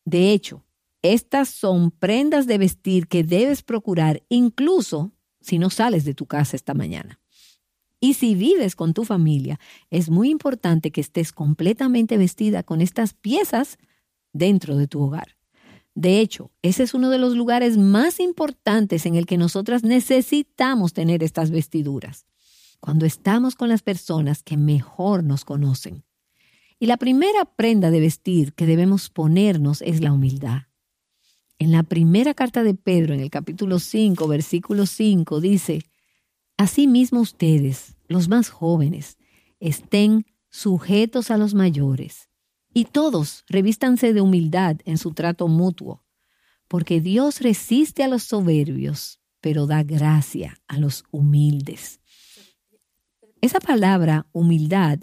De 0.05 0.31
hecho, 0.31 0.63
estas 1.01 1.50
son 1.50 1.91
prendas 1.91 2.48
de 2.48 2.58
vestir 2.58 3.10
que 3.10 3.25
debes 3.25 3.63
procurar 3.63 4.24
incluso 4.29 5.12
si 5.41 5.60
no 5.60 5.70
sales 5.70 6.05
de 6.05 6.13
tu 6.13 6.27
casa 6.27 6.55
esta 6.55 6.74
mañana. 6.74 7.20
Y 8.00 8.13
si 8.13 8.34
vives 8.34 8.77
con 8.77 8.93
tu 8.93 9.03
familia, 9.03 9.60
es 9.89 10.10
muy 10.10 10.29
importante 10.29 10.91
que 10.91 11.01
estés 11.01 11.34
completamente 11.34 12.17
vestida 12.17 12.63
con 12.63 12.79
estas 12.79 13.13
piezas 13.13 13.77
dentro 14.31 14.77
de 14.77 14.88
tu 14.88 15.01
hogar. 15.01 15.40
De 15.93 16.19
hecho, 16.19 16.51
ese 16.62 16.83
es 16.83 16.93
uno 16.93 17.10
de 17.10 17.17
los 17.17 17.36
lugares 17.36 17.77
más 17.77 18.19
importantes 18.19 19.05
en 19.05 19.15
el 19.15 19.25
que 19.25 19.38
nosotras 19.38 19.83
necesitamos 19.83 20.93
tener 20.93 21.21
estas 21.21 21.51
vestiduras, 21.51 22.25
cuando 22.79 23.05
estamos 23.05 23.55
con 23.55 23.69
las 23.69 23.81
personas 23.81 24.41
que 24.41 24.57
mejor 24.57 25.24
nos 25.24 25.43
conocen. 25.43 26.03
Y 26.79 26.86
la 26.86 26.98
primera 26.98 27.45
prenda 27.45 27.91
de 27.91 28.00
vestir 28.00 28.53
que 28.53 28.65
debemos 28.65 29.10
ponernos 29.10 29.81
es 29.81 30.01
la 30.01 30.13
humildad. 30.13 30.63
En 31.60 31.71
la 31.71 31.83
primera 31.83 32.33
carta 32.33 32.63
de 32.63 32.74
Pedro, 32.74 33.13
en 33.13 33.19
el 33.19 33.29
capítulo 33.29 33.77
5, 33.77 34.27
versículo 34.27 34.88
5, 34.88 35.41
dice, 35.41 35.83
Asimismo 36.57 37.19
ustedes, 37.19 37.95
los 38.07 38.29
más 38.29 38.50
jóvenes, 38.50 39.17
estén 39.60 40.25
sujetos 40.50 41.29
a 41.29 41.38
los 41.38 41.53
mayores 41.53 42.30
y 42.73 42.85
todos 42.85 43.43
revístanse 43.47 44.13
de 44.13 44.21
humildad 44.21 44.77
en 44.85 44.97
su 44.97 45.13
trato 45.13 45.47
mutuo, 45.47 46.03
porque 46.67 47.01
Dios 47.01 47.41
resiste 47.41 48.03
a 48.03 48.07
los 48.07 48.23
soberbios, 48.23 49.19
pero 49.41 49.67
da 49.67 49.83
gracia 49.83 50.57
a 50.67 50.77
los 50.77 51.03
humildes. 51.11 51.99
Esa 53.41 53.59
palabra 53.59 54.27
humildad 54.31 54.99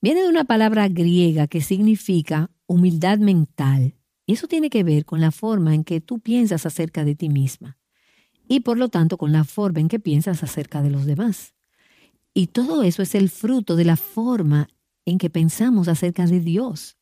viene 0.00 0.22
de 0.22 0.28
una 0.28 0.44
palabra 0.44 0.88
griega 0.88 1.46
que 1.46 1.60
significa 1.60 2.50
humildad 2.66 3.18
mental. 3.18 3.94
Y 4.26 4.34
eso 4.34 4.46
tiene 4.46 4.68
que 4.68 4.84
ver 4.84 5.06
con 5.06 5.22
la 5.22 5.30
forma 5.30 5.74
en 5.74 5.84
que 5.84 6.02
tú 6.02 6.20
piensas 6.20 6.66
acerca 6.66 7.04
de 7.04 7.14
ti 7.14 7.30
misma 7.30 7.78
y 8.46 8.60
por 8.60 8.78
lo 8.78 8.90
tanto 8.90 9.16
con 9.16 9.32
la 9.32 9.44
forma 9.44 9.80
en 9.80 9.88
que 9.88 9.98
piensas 9.98 10.42
acerca 10.42 10.82
de 10.82 10.90
los 10.90 11.06
demás. 11.06 11.54
Y 12.34 12.48
todo 12.48 12.82
eso 12.82 13.02
es 13.02 13.14
el 13.14 13.30
fruto 13.30 13.74
de 13.74 13.84
la 13.84 13.96
forma 13.96 14.68
en 15.06 15.16
que 15.16 15.30
pensamos 15.30 15.88
acerca 15.88 16.26
de 16.26 16.40
Dios. 16.40 16.97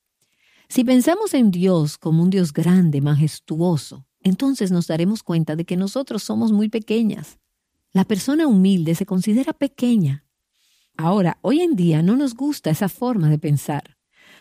Si 0.69 0.85
pensamos 0.85 1.33
en 1.35 1.51
Dios 1.51 1.97
como 1.97 2.23
un 2.23 2.31
Dios 2.31 2.53
grande, 2.53 3.01
majestuoso, 3.01 4.07
entonces 4.21 4.73
nos 4.73 4.89
daremos 4.89 5.23
cuenta 5.23 5.55
de 5.55 5.65
que 5.65 5.77
nosotros 5.77 6.23
somos 6.23 6.51
muy 6.53 6.69
pequeñas. 6.69 7.39
La 7.93 8.05
persona 8.05 8.47
humilde 8.47 8.95
se 8.95 9.07
considera 9.07 9.53
pequeña. 9.53 10.25
Ahora, 10.97 11.39
hoy 11.43 11.61
en 11.61 11.77
día 11.77 12.03
no 12.03 12.17
nos 12.17 12.35
gusta 12.35 12.71
esa 12.71 12.89
forma 12.89 13.29
de 13.29 13.39
pensar, 13.39 13.97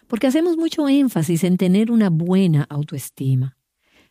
porque 0.07 0.27
hacemos 0.27 0.57
mucho 0.57 0.87
énfasis 0.87 1.43
en 1.43 1.57
tener 1.57 1.91
una 1.91 2.09
buena 2.09 2.65
autoestima. 2.69 3.57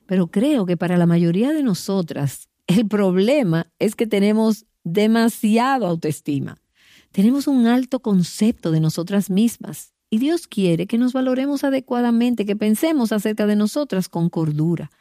Pero 0.06 0.28
creo 0.28 0.66
que 0.66 0.76
para 0.76 0.96
la 0.96 1.06
mayoría 1.06 1.52
de 1.52 1.62
nosotras 1.62 2.48
el 2.66 2.86
problema 2.86 3.72
es 3.78 3.94
que 3.96 4.06
tenemos 4.06 4.66
demasiado 4.84 5.86
autoestima. 5.86 6.58
Tenemos 7.12 7.46
un 7.46 7.66
alto 7.66 8.00
concepto 8.00 8.70
de 8.70 8.80
nosotras 8.80 9.30
mismas 9.30 9.93
y 10.14 10.18
Dios 10.18 10.46
quiere 10.46 10.86
que 10.86 10.96
nos 10.96 11.12
valoremos 11.12 11.64
adecuadamente, 11.64 12.46
que 12.46 12.54
pensemos 12.54 13.10
acerca 13.10 13.48
de 13.48 13.56
nosotras 13.56 14.08
con 14.08 14.30
cordura 14.30 14.92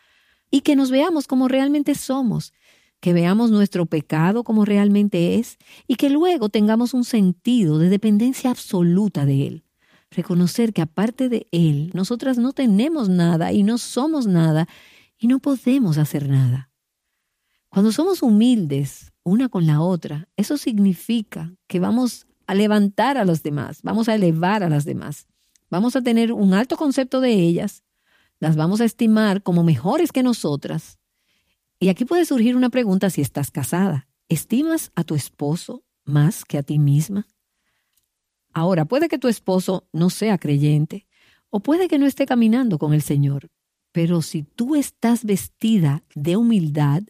y 0.50 0.62
que 0.62 0.76
nos 0.76 0.90
veamos 0.90 1.28
como 1.28 1.48
realmente 1.48 1.94
somos, 1.94 2.52
que 3.00 3.14
veamos 3.14 3.52
nuestro 3.52 3.86
pecado 3.86 4.44
como 4.44 4.66
realmente 4.66 5.36
es 5.36 5.60
y 5.86 5.98
que 5.98 6.10
luego 6.10 6.50
tengamos 6.50 6.96
un 6.96 7.04
sentido 7.04 7.78
de 7.78 7.90
dependencia 7.90 8.50
absoluta 8.50 9.28
de 9.28 9.46
Él. 9.46 9.64
Reconocer 10.10 10.74
que 10.74 10.82
aparte 10.82 11.30
de 11.30 11.46
Él, 11.52 11.92
nosotras 11.94 12.40
no 12.40 12.52
tenemos 12.52 13.08
nada 13.08 13.54
y 13.54 13.62
no 13.62 13.78
somos 13.78 14.26
nada 14.26 14.68
y 15.20 15.28
no 15.28 15.38
podemos 15.38 16.00
hacer 16.00 16.28
nada. 16.28 16.72
Cuando 17.70 17.92
somos 17.92 18.24
humildes 18.24 19.14
una 19.24 19.48
con 19.48 19.68
la 19.68 19.80
otra, 19.80 20.28
eso 20.38 20.58
significa 20.58 21.54
que 21.68 21.80
vamos 21.80 22.26
a 22.48 22.56
levantar 22.56 23.18
a 23.18 23.26
los 23.26 23.44
demás, 23.44 23.82
vamos 23.84 24.10
a 24.10 24.16
elevar 24.16 24.64
a 24.64 24.70
las 24.70 24.86
demás, 24.86 25.28
vamos 25.70 25.96
a 25.96 26.02
tener 26.02 26.32
un 26.32 26.54
alto 26.54 26.78
concepto 26.78 27.22
de 27.22 27.34
ellas, 27.34 27.84
las 28.40 28.56
vamos 28.56 28.82
a 28.82 28.86
estimar 28.86 29.42
como 29.44 29.64
mejores 29.64 30.12
que 30.12 30.24
nosotras. 30.24 31.00
Y 31.80 31.90
aquí 31.90 32.06
puede 32.06 32.26
surgir 32.26 32.56
una 32.56 32.70
pregunta 32.70 33.10
si 33.10 33.22
estás 33.22 33.52
casada. 33.52 34.08
¿Estimas 34.30 34.92
a 34.96 35.04
tu 35.04 35.16
esposo 35.16 35.84
más 36.06 36.46
que 36.46 36.58
a 36.58 36.64
ti 36.64 36.80
misma? 36.80 37.28
Ahora, 38.54 38.86
puede 38.86 39.10
que 39.10 39.18
tu 39.18 39.28
esposo 39.28 39.88
no 39.92 40.10
sea 40.10 40.38
creyente 40.38 41.08
o 41.50 41.60
puede 41.62 41.88
que 41.88 42.00
no 42.00 42.06
esté 42.06 42.26
caminando 42.26 42.78
con 42.78 42.94
el 42.94 43.02
Señor, 43.02 43.50
pero 43.92 44.22
si 44.22 44.44
tú 44.44 44.76
estás 44.76 45.24
vestida 45.24 46.04
de 46.16 46.38
humildad, 46.38 47.04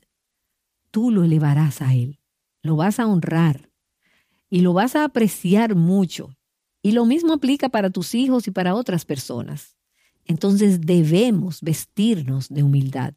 tú 0.91 1.11
lo 1.11 1.23
elevarás 1.23 1.81
a 1.81 1.93
Él, 1.93 2.19
lo 2.61 2.75
vas 2.75 2.99
a 2.99 3.07
honrar, 3.07 3.71
y 4.53 4.61
lo 4.61 4.71
vas 4.71 4.95
a 4.95 5.03
apreciar 5.03 5.73
mucho. 5.73 6.29
Y 6.83 6.91
lo 6.91 7.05
mismo 7.05 7.33
aplica 7.33 7.69
para 7.69 7.89
tus 7.89 8.13
hijos 8.13 8.47
y 8.47 8.51
para 8.51 8.75
otras 8.75 9.03
personas. 9.03 9.77
Entonces 10.25 10.79
debemos 10.81 11.61
vestirnos 11.61 12.49
de 12.49 12.61
humildad. 12.61 13.15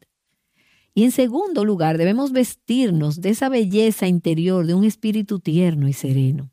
Y 0.95 1.03
en 1.03 1.11
segundo 1.11 1.63
lugar, 1.63 1.99
debemos 1.99 2.31
vestirnos 2.31 3.21
de 3.21 3.29
esa 3.29 3.49
belleza 3.49 4.07
interior 4.07 4.65
de 4.65 4.73
un 4.73 4.83
espíritu 4.83 5.39
tierno 5.39 5.87
y 5.87 5.93
sereno. 5.93 6.49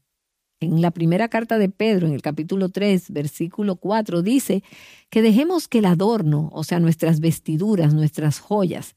En 0.61 0.83
la 0.83 0.91
primera 0.91 1.29
carta 1.29 1.57
de 1.57 1.71
Pedro, 1.71 2.07
en 2.07 2.13
el 2.13 2.21
capítulo 2.21 2.69
3, 2.69 3.11
versículo 3.11 3.77
4, 3.77 4.21
dice 4.21 4.63
que 5.09 5.23
dejemos 5.23 5.67
que 5.67 5.79
el 5.79 5.87
adorno, 5.87 6.51
o 6.53 6.63
sea, 6.63 6.79
nuestras 6.79 7.21
vestiduras, 7.21 7.95
nuestras 7.95 8.39
joyas, 8.39 8.97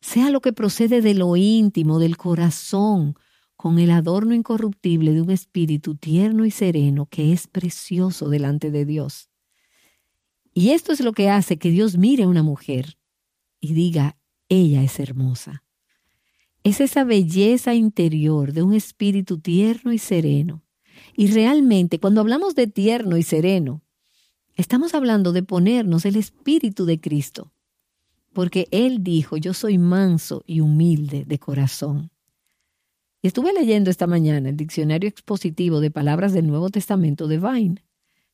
sea 0.00 0.30
lo 0.30 0.40
que 0.40 0.54
procede 0.54 1.02
de 1.02 1.12
lo 1.12 1.36
íntimo, 1.36 1.98
del 1.98 2.16
corazón, 2.16 3.16
con 3.56 3.78
el 3.78 3.90
adorno 3.90 4.34
incorruptible 4.34 5.12
de 5.12 5.22
un 5.22 5.30
espíritu 5.30 5.94
tierno 5.94 6.44
y 6.44 6.50
sereno 6.50 7.06
que 7.06 7.32
es 7.32 7.46
precioso 7.46 8.28
delante 8.28 8.70
de 8.70 8.84
Dios. 8.84 9.30
Y 10.52 10.70
esto 10.70 10.92
es 10.92 11.00
lo 11.00 11.12
que 11.12 11.30
hace 11.30 11.58
que 11.58 11.70
Dios 11.70 11.96
mire 11.96 12.24
a 12.24 12.28
una 12.28 12.42
mujer 12.42 12.98
y 13.60 13.74
diga, 13.74 14.18
ella 14.48 14.82
es 14.82 15.00
hermosa. 15.00 15.64
Es 16.62 16.80
esa 16.80 17.04
belleza 17.04 17.74
interior 17.74 18.52
de 18.52 18.62
un 18.62 18.74
espíritu 18.74 19.38
tierno 19.38 19.92
y 19.92 19.98
sereno. 19.98 20.62
Y 21.16 21.28
realmente 21.28 21.98
cuando 21.98 22.20
hablamos 22.20 22.54
de 22.54 22.66
tierno 22.66 23.16
y 23.16 23.22
sereno, 23.22 23.82
estamos 24.54 24.94
hablando 24.94 25.32
de 25.32 25.42
ponernos 25.42 26.04
el 26.04 26.16
espíritu 26.16 26.84
de 26.84 27.00
Cristo, 27.00 27.52
porque 28.32 28.68
Él 28.70 29.02
dijo, 29.02 29.36
yo 29.36 29.54
soy 29.54 29.78
manso 29.78 30.42
y 30.46 30.60
humilde 30.60 31.24
de 31.26 31.38
corazón 31.38 32.10
estuve 33.26 33.52
leyendo 33.52 33.90
esta 33.90 34.06
mañana 34.06 34.48
el 34.48 34.56
diccionario 34.56 35.08
expositivo 35.08 35.80
de 35.80 35.90
palabras 35.90 36.32
del 36.32 36.46
Nuevo 36.46 36.70
Testamento 36.70 37.28
de 37.28 37.38
Vine, 37.38 37.84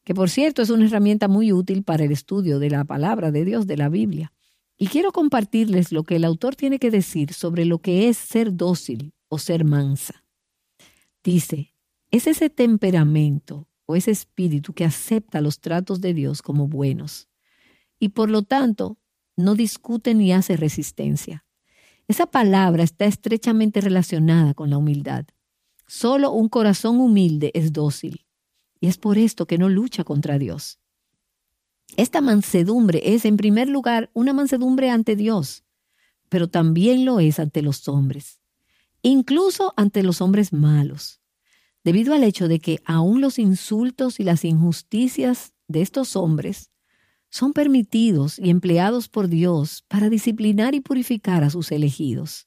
que 0.04 0.14
por 0.14 0.30
cierto 0.30 0.62
es 0.62 0.70
una 0.70 0.86
herramienta 0.86 1.28
muy 1.28 1.52
útil 1.52 1.82
para 1.84 2.04
el 2.04 2.12
estudio 2.12 2.58
de 2.58 2.70
la 2.70 2.84
palabra 2.84 3.30
de 3.30 3.44
Dios 3.44 3.66
de 3.66 3.76
la 3.76 3.88
Biblia. 3.88 4.32
Y 4.76 4.88
quiero 4.88 5.12
compartirles 5.12 5.92
lo 5.92 6.02
que 6.02 6.16
el 6.16 6.24
autor 6.24 6.56
tiene 6.56 6.78
que 6.78 6.90
decir 6.90 7.32
sobre 7.32 7.64
lo 7.64 7.78
que 7.78 8.08
es 8.08 8.16
ser 8.16 8.56
dócil 8.56 9.14
o 9.28 9.38
ser 9.38 9.64
mansa. 9.64 10.24
Dice, 11.22 11.72
es 12.10 12.26
ese 12.26 12.50
temperamento 12.50 13.68
o 13.86 13.94
ese 13.94 14.10
espíritu 14.10 14.72
que 14.72 14.84
acepta 14.84 15.40
los 15.40 15.60
tratos 15.60 16.00
de 16.00 16.14
Dios 16.14 16.42
como 16.42 16.66
buenos 16.66 17.28
y 17.98 18.08
por 18.08 18.30
lo 18.30 18.42
tanto 18.42 18.98
no 19.36 19.54
discute 19.54 20.14
ni 20.14 20.32
hace 20.32 20.56
resistencia. 20.56 21.44
Esa 22.08 22.26
palabra 22.26 22.82
está 22.82 23.04
estrechamente 23.04 23.80
relacionada 23.80 24.54
con 24.54 24.70
la 24.70 24.78
humildad. 24.78 25.26
Solo 25.86 26.32
un 26.32 26.48
corazón 26.48 27.00
humilde 27.00 27.50
es 27.54 27.72
dócil, 27.72 28.26
y 28.80 28.88
es 28.88 28.98
por 28.98 29.18
esto 29.18 29.46
que 29.46 29.58
no 29.58 29.68
lucha 29.68 30.04
contra 30.04 30.38
Dios. 30.38 30.80
Esta 31.96 32.20
mansedumbre 32.20 33.14
es, 33.14 33.24
en 33.24 33.36
primer 33.36 33.68
lugar, 33.68 34.10
una 34.14 34.32
mansedumbre 34.32 34.90
ante 34.90 35.14
Dios, 35.14 35.64
pero 36.28 36.48
también 36.48 37.04
lo 37.04 37.20
es 37.20 37.38
ante 37.38 37.62
los 37.62 37.86
hombres, 37.88 38.40
incluso 39.02 39.74
ante 39.76 40.02
los 40.02 40.20
hombres 40.20 40.52
malos, 40.52 41.20
debido 41.84 42.14
al 42.14 42.24
hecho 42.24 42.48
de 42.48 42.58
que 42.58 42.80
aún 42.84 43.20
los 43.20 43.38
insultos 43.38 44.18
y 44.18 44.24
las 44.24 44.44
injusticias 44.44 45.52
de 45.68 45.82
estos 45.82 46.16
hombres 46.16 46.71
son 47.32 47.54
permitidos 47.54 48.38
y 48.38 48.50
empleados 48.50 49.08
por 49.08 49.26
Dios 49.26 49.84
para 49.88 50.10
disciplinar 50.10 50.74
y 50.74 50.80
purificar 50.80 51.44
a 51.44 51.50
sus 51.50 51.72
elegidos. 51.72 52.46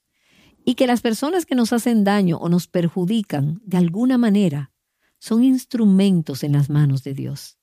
Y 0.64 0.76
que 0.76 0.86
las 0.86 1.00
personas 1.00 1.44
que 1.44 1.56
nos 1.56 1.72
hacen 1.72 2.04
daño 2.04 2.38
o 2.38 2.48
nos 2.48 2.68
perjudican 2.68 3.60
de 3.64 3.78
alguna 3.78 4.16
manera 4.16 4.70
son 5.18 5.42
instrumentos 5.42 6.44
en 6.44 6.52
las 6.52 6.70
manos 6.70 7.02
de 7.02 7.14
Dios. 7.14 7.58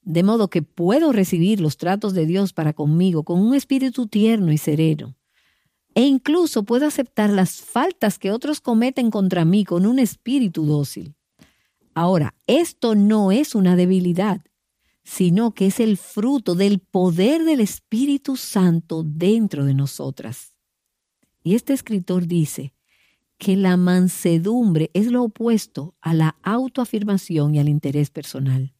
De 0.00 0.22
modo 0.22 0.48
que 0.48 0.62
puedo 0.62 1.12
recibir 1.12 1.60
los 1.60 1.76
tratos 1.76 2.14
de 2.14 2.24
Dios 2.24 2.54
para 2.54 2.72
conmigo 2.72 3.24
con 3.24 3.40
un 3.40 3.54
espíritu 3.54 4.06
tierno 4.06 4.50
y 4.50 4.56
sereno. 4.56 5.18
E 5.94 6.06
incluso 6.06 6.62
puedo 6.62 6.86
aceptar 6.86 7.28
las 7.28 7.60
faltas 7.60 8.18
que 8.18 8.30
otros 8.30 8.62
cometen 8.62 9.10
contra 9.10 9.44
mí 9.44 9.66
con 9.66 9.84
un 9.84 9.98
espíritu 9.98 10.64
dócil. 10.64 11.14
Ahora, 11.92 12.34
esto 12.46 12.94
no 12.94 13.32
es 13.32 13.54
una 13.54 13.76
debilidad, 13.76 14.40
sino 15.08 15.54
que 15.54 15.68
es 15.68 15.80
el 15.80 15.96
fruto 15.96 16.54
del 16.54 16.80
poder 16.80 17.42
del 17.44 17.60
Espíritu 17.60 18.36
Santo 18.36 19.02
dentro 19.02 19.64
de 19.64 19.72
nosotras. 19.72 20.54
Y 21.42 21.54
este 21.54 21.72
escritor 21.72 22.26
dice, 22.26 22.74
que 23.38 23.56
la 23.56 23.78
mansedumbre 23.78 24.90
es 24.92 25.10
lo 25.10 25.22
opuesto 25.22 25.96
a 26.02 26.12
la 26.12 26.36
autoafirmación 26.42 27.54
y 27.54 27.58
al 27.58 27.70
interés 27.70 28.10
personal. 28.10 28.74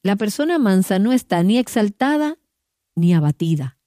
La 0.00 0.14
persona 0.14 0.60
mansa 0.60 1.00
no 1.00 1.12
está 1.12 1.42
ni 1.42 1.58
exaltada 1.58 2.38
ni 2.94 3.12
abatida, 3.12 3.80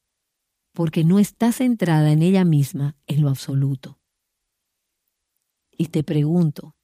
porque 0.74 1.06
no 1.06 1.20
está 1.20 1.54
centrada 1.54 2.12
en 2.12 2.22
ella 2.22 2.44
misma 2.44 2.98
en 3.08 3.22
lo 3.22 3.30
absoluto. 3.30 3.98
Y 5.72 5.86
te 5.86 6.04
pregunto, 6.04 6.76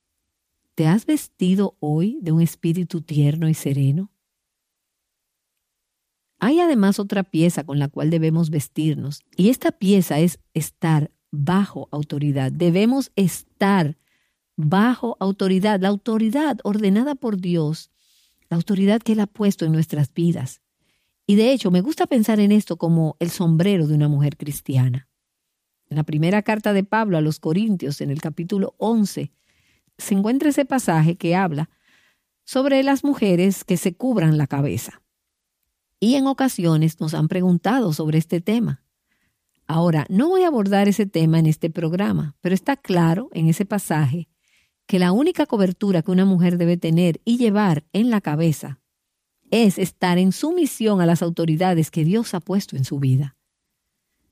¿te 0.76 0.88
has 0.88 1.06
vestido 1.06 1.76
hoy 1.82 2.20
de 2.22 2.32
un 2.32 2.42
espíritu 2.42 3.02
tierno 3.02 3.50
y 3.50 3.54
sereno? 3.54 4.15
Hay 6.40 6.60
además 6.60 7.00
otra 7.00 7.24
pieza 7.24 7.64
con 7.64 7.80
la 7.80 7.88
cual 7.88 8.10
debemos 8.10 8.50
vestirnos, 8.50 9.22
y 9.36 9.50
esta 9.50 9.72
pieza 9.72 10.20
es 10.20 10.40
estar 10.54 11.12
bajo 11.32 11.88
autoridad. 11.92 12.52
Debemos 12.52 13.12
estar 13.16 13.98
bajo 14.56 15.18
autoridad, 15.20 15.80
la 15.82 15.90
autoridad 15.90 16.60
ordenada 16.64 17.16
por 17.16 17.38
Dios, 17.38 17.92
la 18.50 18.58
autoridad 18.58 19.02
que 19.02 19.14
Él 19.14 19.20
ha 19.20 19.28
puesto 19.28 19.66
en 19.66 19.72
nuestras 19.72 20.14
vidas. 20.14 20.62
Y 21.28 21.36
de 21.36 21.52
hecho, 21.52 21.72
me 21.72 21.82
gusta 21.82 22.06
pensar 22.06 22.40
en 22.40 22.52
esto 22.52 22.78
como 22.78 23.18
el 23.20 23.32
sombrero 23.32 23.88
de 23.88 23.96
una 23.96 24.08
mujer 24.08 24.38
cristiana. 24.38 25.08
En 25.90 25.98
la 25.98 26.04
primera 26.04 26.42
carta 26.42 26.74
de 26.74 26.84
Pablo 26.84 27.18
a 27.18 27.22
los 27.22 27.40
Corintios, 27.40 28.02
en 28.02 28.12
el 28.12 28.22
capítulo 28.22 28.76
11, 28.78 29.32
se 29.98 30.14
encuentra 30.14 30.50
ese 30.50 30.66
pasaje 30.66 31.16
que 31.16 31.36
habla 31.36 31.70
sobre 32.44 32.84
las 32.84 33.04
mujeres 33.04 33.64
que 33.64 33.78
se 33.78 33.96
cubran 33.96 34.38
la 34.38 34.48
cabeza. 34.48 35.02
Y 36.00 36.16
en 36.16 36.28
ocasiones 36.28 37.00
nos 37.00 37.14
han 37.14 37.28
preguntado 37.28 37.94
sobre 37.94 38.18
este 38.18 38.42
tema. 38.42 38.84
Ahora, 39.68 40.06
no 40.10 40.30
voy 40.30 40.44
a 40.44 40.48
abordar 40.48 40.88
ese 40.88 41.06
tema 41.06 41.40
en 41.40 41.48
este 41.48 41.70
programa, 41.70 42.36
pero 42.42 42.54
está 42.54 42.76
claro 42.76 43.30
en 43.34 43.48
ese 43.48 43.66
pasaje 43.66 44.30
que 44.86 45.00
la 45.00 45.12
única 45.12 45.46
cobertura 45.46 46.04
que 46.04 46.12
una 46.12 46.26
mujer 46.26 46.58
debe 46.58 46.78
tener 46.78 47.22
y 47.26 47.38
llevar 47.38 47.86
en 47.92 48.10
la 48.10 48.22
cabeza 48.22 48.80
es 49.50 49.78
estar 49.78 50.18
en 50.18 50.32
sumisión 50.32 51.02
a 51.02 51.06
las 51.06 51.22
autoridades 51.22 51.90
que 51.90 52.04
Dios 52.04 52.34
ha 52.34 52.40
puesto 52.40 52.76
en 52.76 52.86
su 52.86 53.00
vida. 53.00 53.36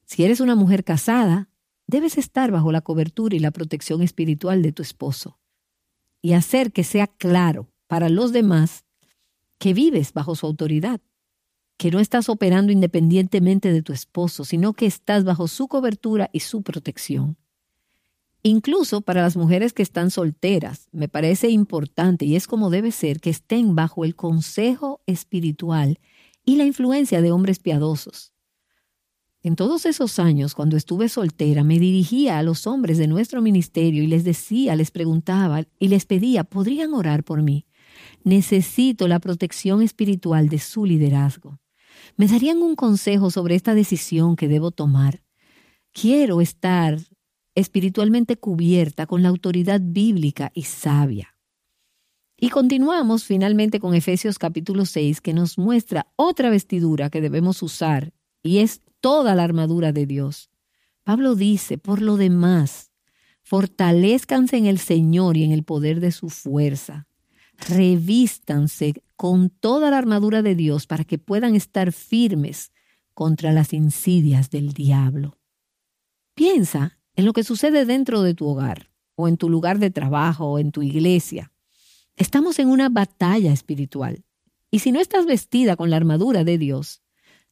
Si 0.05 0.23
eres 0.23 0.41
una 0.41 0.55
mujer 0.55 0.83
casada, 0.83 1.49
debes 1.87 2.17
estar 2.17 2.51
bajo 2.51 2.71
la 2.71 2.81
cobertura 2.81 3.35
y 3.35 3.39
la 3.39 3.51
protección 3.51 4.01
espiritual 4.01 4.61
de 4.61 4.71
tu 4.71 4.83
esposo 4.83 5.39
y 6.21 6.33
hacer 6.33 6.71
que 6.71 6.83
sea 6.83 7.07
claro 7.07 7.69
para 7.87 8.09
los 8.09 8.31
demás 8.31 8.85
que 9.57 9.73
vives 9.73 10.13
bajo 10.13 10.35
su 10.35 10.45
autoridad, 10.45 11.01
que 11.77 11.91
no 11.91 11.99
estás 11.99 12.29
operando 12.29 12.71
independientemente 12.71 13.71
de 13.71 13.81
tu 13.81 13.93
esposo, 13.93 14.45
sino 14.45 14.73
que 14.73 14.85
estás 14.85 15.23
bajo 15.23 15.47
su 15.47 15.67
cobertura 15.67 16.29
y 16.31 16.41
su 16.41 16.61
protección. 16.61 17.37
Incluso 18.45 18.99
para 19.01 19.21
las 19.21 19.37
mujeres 19.37 19.71
que 19.71 19.83
están 19.83 20.11
solteras, 20.11 20.89
me 20.91 21.07
parece 21.07 21.49
importante 21.49 22.25
y 22.25 22.35
es 22.35 22.45
como 22.45 22.69
debe 22.69 22.91
ser 22.91 23.21
que 23.21 23.29
estén 23.29 23.73
bajo 23.73 24.03
el 24.03 24.15
consejo 24.15 25.01
espiritual 25.05 25.99
y 26.43 26.57
la 26.57 26.65
influencia 26.65 27.21
de 27.21 27.31
hombres 27.31 27.59
piadosos. 27.59 28.33
En 29.43 29.55
todos 29.55 29.85
esos 29.85 30.19
años, 30.19 30.55
cuando 30.55 30.77
estuve 30.77 31.09
soltera, 31.09 31.63
me 31.63 31.79
dirigía 31.79 32.37
a 32.37 32.43
los 32.43 32.67
hombres 32.67 32.97
de 32.97 33.07
nuestro 33.07 33.41
ministerio 33.41 34.03
y 34.03 34.07
les 34.07 34.23
decía, 34.23 34.75
les 34.75 34.91
preguntaba 34.91 35.65
y 35.79 35.89
les 35.89 36.05
pedía, 36.05 36.43
¿podrían 36.43 36.93
orar 36.93 37.23
por 37.23 37.41
mí? 37.41 37.65
Necesito 38.23 39.07
la 39.07 39.19
protección 39.19 39.81
espiritual 39.81 40.47
de 40.47 40.59
su 40.59 40.85
liderazgo. 40.85 41.59
¿Me 42.15 42.27
darían 42.27 42.61
un 42.61 42.75
consejo 42.75 43.31
sobre 43.31 43.55
esta 43.55 43.73
decisión 43.73 44.35
que 44.35 44.47
debo 44.47 44.69
tomar? 44.69 45.23
Quiero 45.91 46.41
estar 46.41 46.99
espiritualmente 47.55 48.37
cubierta 48.37 49.07
con 49.07 49.23
la 49.23 49.29
autoridad 49.29 49.81
bíblica 49.83 50.51
y 50.53 50.63
sabia. 50.63 51.35
Y 52.37 52.49
continuamos 52.49 53.23
finalmente 53.23 53.79
con 53.79 53.95
Efesios 53.95 54.37
capítulo 54.37 54.85
6 54.85 55.21
que 55.21 55.33
nos 55.33 55.57
muestra 55.57 56.07
otra 56.15 56.51
vestidura 56.51 57.09
que 57.09 57.21
debemos 57.21 57.63
usar 57.63 58.13
y 58.43 58.59
es 58.59 58.81
toda 59.01 59.33
la 59.33 59.43
armadura 59.43 59.91
de 59.91 60.05
Dios. 60.05 60.51
Pablo 61.03 61.33
dice, 61.35 61.79
por 61.79 62.01
lo 62.01 62.17
demás, 62.17 62.91
fortalezcanse 63.41 64.57
en 64.57 64.67
el 64.67 64.77
Señor 64.77 65.35
y 65.35 65.43
en 65.45 65.51
el 65.51 65.63
poder 65.63 65.99
de 65.99 66.11
su 66.11 66.29
fuerza. 66.29 67.07
Revístanse 67.57 69.01
con 69.23 69.49
toda 69.49 69.89
la 69.89 69.99
armadura 69.99 70.41
de 70.41 70.53
Dios 70.53 70.85
para 70.85 71.05
que 71.05 71.17
puedan 71.17 71.55
estar 71.55 71.93
firmes 71.93 72.73
contra 73.13 73.53
las 73.53 73.71
insidias 73.71 74.49
del 74.49 74.73
diablo. 74.73 75.39
Piensa 76.35 76.99
en 77.15 77.23
lo 77.23 77.31
que 77.31 77.45
sucede 77.45 77.85
dentro 77.85 78.21
de 78.21 78.33
tu 78.33 78.45
hogar, 78.45 78.91
o 79.15 79.29
en 79.29 79.37
tu 79.37 79.49
lugar 79.49 79.79
de 79.79 79.91
trabajo, 79.91 80.47
o 80.47 80.59
en 80.59 80.73
tu 80.73 80.81
iglesia. 80.81 81.53
Estamos 82.17 82.59
en 82.59 82.67
una 82.67 82.89
batalla 82.89 83.53
espiritual. 83.53 84.25
Y 84.69 84.79
si 84.79 84.91
no 84.91 84.99
estás 84.99 85.25
vestida 85.25 85.77
con 85.77 85.89
la 85.89 85.95
armadura 85.95 86.43
de 86.43 86.57
Dios, 86.57 87.01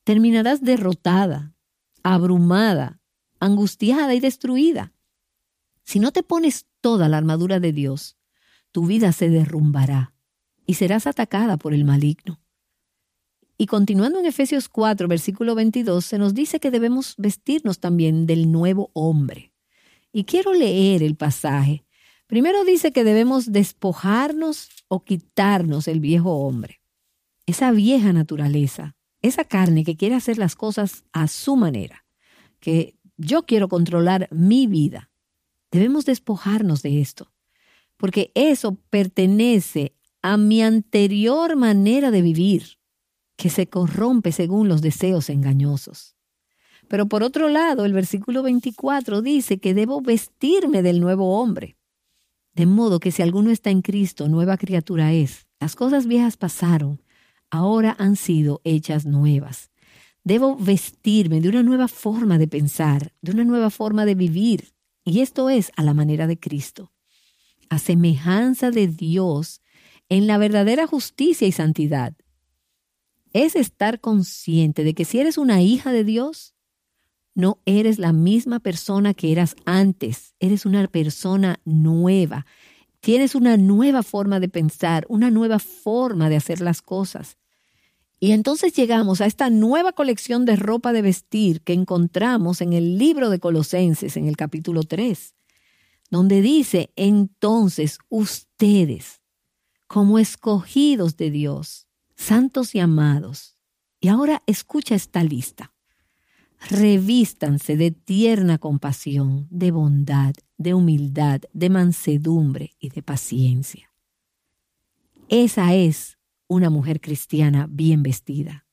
terminarás 0.04 0.62
derrotada, 0.62 1.56
abrumada, 2.04 3.00
angustiada 3.40 4.14
y 4.14 4.20
destruida. 4.20 4.92
Si 5.86 6.02
no 6.02 6.12
te 6.12 6.22
pones 6.22 6.66
toda 6.82 7.08
la 7.08 7.16
armadura 7.16 7.62
de 7.62 7.72
Dios, 7.72 8.18
tu 8.74 8.88
vida 8.88 9.14
se 9.14 9.30
derrumbará 9.30 10.12
y 10.72 10.74
serás 10.74 11.06
atacada 11.06 11.58
por 11.58 11.74
el 11.74 11.84
maligno. 11.84 12.40
Y 13.58 13.66
continuando 13.66 14.20
en 14.20 14.26
Efesios 14.26 14.70
4, 14.70 15.10
versículo 15.10 15.54
22, 15.54 16.06
se 16.06 16.18
nos 16.18 16.34
dice 16.34 16.62
que 16.62 16.72
debemos 16.72 17.16
vestirnos 17.18 17.82
también 17.82 18.26
del 18.26 18.50
nuevo 18.54 18.90
hombre. 18.94 19.52
Y 20.14 20.24
quiero 20.24 20.54
leer 20.54 21.04
el 21.04 21.18
pasaje. 21.18 21.84
Primero 22.26 22.64
dice 22.64 22.94
que 22.94 23.04
debemos 23.04 23.52
despojarnos 23.52 24.70
o 24.88 25.04
quitarnos 25.04 25.90
el 25.90 26.00
viejo 26.00 26.32
hombre, 26.32 26.80
esa 27.46 27.72
vieja 27.72 28.14
naturaleza, 28.14 28.96
esa 29.22 29.44
carne 29.44 29.84
que 29.84 29.98
quiere 29.98 30.16
hacer 30.16 30.38
las 30.38 30.56
cosas 30.56 31.04
a 31.12 31.28
su 31.28 31.58
manera, 31.58 32.06
que 32.62 32.96
yo 33.18 33.46
quiero 33.46 33.68
controlar 33.68 34.30
mi 34.32 34.68
vida. 34.68 35.12
Debemos 35.70 36.06
despojarnos 36.06 36.82
de 36.82 37.02
esto, 37.02 37.30
porque 37.98 38.32
eso 38.36 38.78
pertenece 38.90 39.98
a 40.22 40.38
mi 40.38 40.62
anterior 40.62 41.56
manera 41.56 42.12
de 42.12 42.22
vivir, 42.22 42.78
que 43.36 43.50
se 43.50 43.68
corrompe 43.68 44.32
según 44.32 44.68
los 44.68 44.82
deseos 44.82 45.30
engañosos. 45.30 46.16
Pero 46.88 47.08
por 47.08 47.24
otro 47.24 47.50
lado, 47.50 47.86
el 47.86 47.94
versículo 47.94 48.44
24 48.44 49.22
dice 49.22 49.60
que 49.60 49.74
debo 49.74 50.02
vestirme 50.02 50.82
del 50.82 51.00
nuevo 51.00 51.40
hombre. 51.40 51.78
De 52.54 52.66
modo 52.66 53.00
que 53.00 53.12
si 53.12 53.22
alguno 53.22 53.50
está 53.50 53.70
en 53.70 53.82
Cristo, 53.82 54.28
nueva 54.28 54.58
criatura 54.58 55.14
es. 55.14 55.48
Las 55.60 55.76
cosas 55.76 56.06
viejas 56.06 56.38
pasaron, 56.38 57.02
ahora 57.50 57.96
han 57.98 58.16
sido 58.16 58.62
hechas 58.64 59.06
nuevas. 59.06 59.72
Debo 60.24 60.56
vestirme 60.56 61.42
de 61.42 61.50
una 61.50 61.64
nueva 61.64 61.88
forma 61.88 62.38
de 62.38 62.48
pensar, 62.48 63.14
de 63.22 63.32
una 63.32 63.44
nueva 63.44 63.70
forma 63.70 64.06
de 64.06 64.16
vivir. 64.16 64.74
Y 65.04 65.22
esto 65.22 65.50
es 65.50 65.72
a 65.78 65.84
la 65.84 65.94
manera 65.94 66.28
de 66.28 66.40
Cristo. 66.40 66.92
A 67.70 67.80
semejanza 67.80 68.70
de 68.70 68.88
Dios 68.88 69.62
en 70.12 70.28
la 70.28 70.38
verdadera 70.38 70.88
justicia 70.88 71.47
y 71.47 71.54
santidad. 71.54 72.13
Es 73.32 73.56
estar 73.56 74.02
consciente 74.02 74.84
de 74.84 74.93
que 74.93 75.06
si 75.06 75.21
eres 75.21 75.38
una 75.38 75.62
hija 75.62 75.93
de 75.93 76.04
Dios, 76.04 76.54
no 77.34 77.60
eres 77.65 77.97
la 77.97 78.12
misma 78.12 78.60
persona 78.60 79.13
que 79.13 79.32
eras 79.32 79.56
antes, 79.63 80.36
eres 80.41 80.65
una 80.65 80.86
persona 80.89 81.62
nueva. 81.63 82.45
Tienes 83.00 83.36
una 83.36 83.56
nueva 83.56 84.04
forma 84.04 84.41
de 84.41 84.50
pensar, 84.50 85.06
una 85.08 85.32
nueva 85.32 85.60
forma 85.60 86.28
de 86.28 86.36
hacer 86.36 86.60
las 86.60 86.82
cosas. 86.82 87.38
Y 88.19 88.34
entonces 88.34 88.74
llegamos 88.74 89.21
a 89.21 89.28
esta 89.28 89.50
nueva 89.50 89.93
colección 89.93 90.43
de 90.43 90.58
ropa 90.58 90.91
de 90.91 91.04
vestir 91.04 91.62
que 91.62 91.71
encontramos 91.71 92.60
en 92.60 92.74
el 92.74 92.97
libro 92.97 93.30
de 93.30 93.39
Colosenses, 93.39 94.17
en 94.17 94.28
el 94.28 94.36
capítulo 94.36 94.84
3, 94.84 95.36
donde 96.10 96.41
dice, 96.41 96.91
entonces 96.97 97.97
ustedes, 98.10 99.21
como 99.92 100.20
escogidos 100.20 101.18
de 101.18 101.32
Dios, 101.32 101.86
santos 102.16 102.76
y 102.76 102.80
amados, 102.80 103.58
y 104.00 104.08
ahora 104.08 104.42
escucha 104.48 104.96
esta 104.96 105.22
lista 105.22 105.74
revístanse 106.70 107.76
de 107.76 107.92
tierna 107.92 108.58
compasión, 108.58 109.48
de 109.50 109.72
bondad, 109.72 110.34
de 110.58 110.74
humildad, 110.76 111.42
de 111.52 111.70
mansedumbre 111.70 112.78
y 112.80 112.88
de 112.88 113.02
paciencia. 113.02 113.92
Esa 115.28 115.74
es 115.74 116.18
una 116.48 116.70
mujer 116.70 117.02
cristiana 117.02 117.68
bien 117.70 118.02
vestida. 118.02 118.66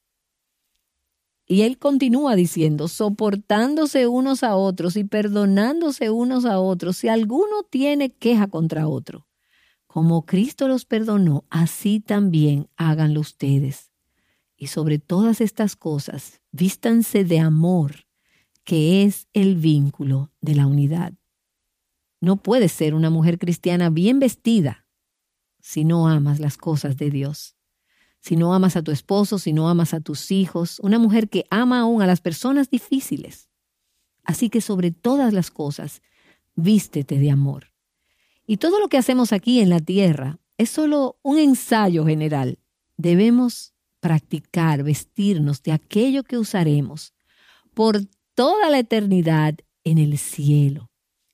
Y 1.46 1.62
él 1.62 1.78
continúa 1.78 2.36
diciendo, 2.36 2.86
soportándose 2.86 4.06
unos 4.06 4.44
a 4.44 4.54
otros 4.54 4.96
y 4.96 5.02
perdonándose 5.02 6.10
unos 6.10 6.44
a 6.44 6.60
otros 6.60 6.98
si 6.98 7.08
alguno 7.08 7.64
tiene 7.68 8.10
queja 8.12 8.46
contra 8.46 8.86
otro. 8.86 9.27
Como 9.88 10.26
Cristo 10.26 10.68
los 10.68 10.84
perdonó, 10.84 11.46
así 11.48 11.98
también 11.98 12.68
háganlo 12.76 13.20
ustedes. 13.20 13.90
Y 14.54 14.66
sobre 14.66 14.98
todas 14.98 15.40
estas 15.40 15.76
cosas, 15.76 16.42
vístanse 16.52 17.24
de 17.24 17.40
amor, 17.40 18.06
que 18.64 19.02
es 19.02 19.28
el 19.32 19.56
vínculo 19.56 20.30
de 20.42 20.54
la 20.56 20.66
unidad. 20.66 21.14
No 22.20 22.36
puedes 22.36 22.70
ser 22.70 22.94
una 22.94 23.08
mujer 23.08 23.38
cristiana 23.38 23.88
bien 23.88 24.18
vestida 24.18 24.86
si 25.58 25.86
no 25.86 26.06
amas 26.06 26.38
las 26.38 26.58
cosas 26.58 26.98
de 26.98 27.10
Dios. 27.10 27.56
Si 28.20 28.36
no 28.36 28.52
amas 28.52 28.76
a 28.76 28.82
tu 28.82 28.90
esposo, 28.90 29.38
si 29.38 29.54
no 29.54 29.70
amas 29.70 29.94
a 29.94 30.00
tus 30.00 30.30
hijos, 30.30 30.80
una 30.80 30.98
mujer 30.98 31.30
que 31.30 31.46
ama 31.50 31.80
aún 31.80 32.02
a 32.02 32.06
las 32.06 32.20
personas 32.20 32.68
difíciles. 32.68 33.48
Así 34.22 34.50
que 34.50 34.60
sobre 34.60 34.90
todas 34.90 35.32
las 35.32 35.50
cosas, 35.50 36.02
vístete 36.56 37.18
de 37.18 37.30
amor. 37.30 37.77
Y 38.50 38.56
todo 38.56 38.80
lo 38.80 38.88
que 38.88 38.96
hacemos 38.96 39.34
aquí 39.34 39.60
en 39.60 39.68
la 39.68 39.78
tierra 39.78 40.38
es 40.56 40.70
solo 40.70 41.18
un 41.22 41.38
ensayo 41.38 42.06
general. 42.06 42.58
Debemos 42.96 43.74
practicar, 44.00 44.82
vestirnos 44.82 45.62
de 45.62 45.72
aquello 45.72 46.24
que 46.24 46.38
usaremos 46.38 47.12
por 47.74 48.00
toda 48.34 48.70
la 48.70 48.78
eternidad 48.78 49.54
en 49.84 49.98
el 49.98 50.16
cielo. 50.16 50.90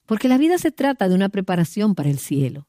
Porque 0.07 0.27
la 0.27 0.39
vida 0.39 0.59
se 0.59 0.73
trata 0.73 1.09
de 1.09 1.15
una 1.15 1.29
preparación 1.29 1.95
para 1.95 2.11
el 2.11 2.19
cielo. 2.19 2.67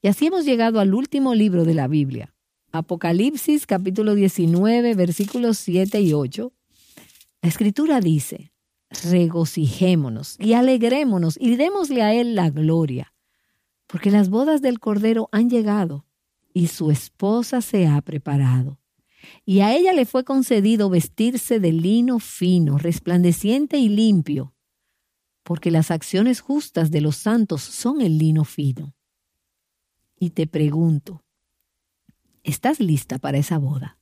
Y 0.00 0.08
así 0.08 0.28
hemos 0.28 0.46
llegado 0.46 0.80
al 0.80 0.94
último 0.94 1.34
libro 1.34 1.66
de 1.66 1.74
la 1.74 1.88
Biblia, 1.88 2.34
Apocalipsis 2.72 3.66
capítulo 3.66 4.14
19 4.14 4.94
versículos 4.94 5.58
7 5.58 6.00
y 6.00 6.14
8. 6.14 6.52
La 7.42 7.48
escritura 7.50 8.00
dice, 8.00 8.50
regocijémonos 8.88 10.36
y 10.40 10.54
alegrémonos 10.54 11.36
y 11.38 11.56
démosle 11.56 12.00
a 12.00 12.14
Él 12.14 12.34
la 12.34 12.48
gloria, 12.48 13.12
porque 13.88 14.10
las 14.12 14.28
bodas 14.28 14.62
del 14.62 14.78
Cordero 14.78 15.28
han 15.32 15.50
llegado 15.50 16.06
y 16.54 16.68
su 16.68 16.92
esposa 16.92 17.60
se 17.60 17.88
ha 17.88 18.00
preparado. 18.02 18.78
Y 19.44 19.60
a 19.60 19.74
ella 19.74 19.92
le 19.92 20.06
fue 20.06 20.24
concedido 20.24 20.90
vestirse 20.90 21.58
de 21.58 21.72
lino 21.72 22.20
fino, 22.20 22.78
resplandeciente 22.78 23.78
y 23.78 23.88
limpio, 23.88 24.54
porque 25.42 25.70
las 25.70 25.90
acciones 25.90 26.40
justas 26.40 26.90
de 26.90 27.00
los 27.00 27.16
santos 27.16 27.62
son 27.62 28.00
el 28.00 28.18
lino 28.18 28.44
fino. 28.44 28.94
Y 30.20 30.30
te 30.30 30.46
pregunto, 30.46 31.24
¿estás 32.42 32.80
lista 32.80 33.18
para 33.18 33.38
esa 33.38 33.58
boda? 33.58 33.98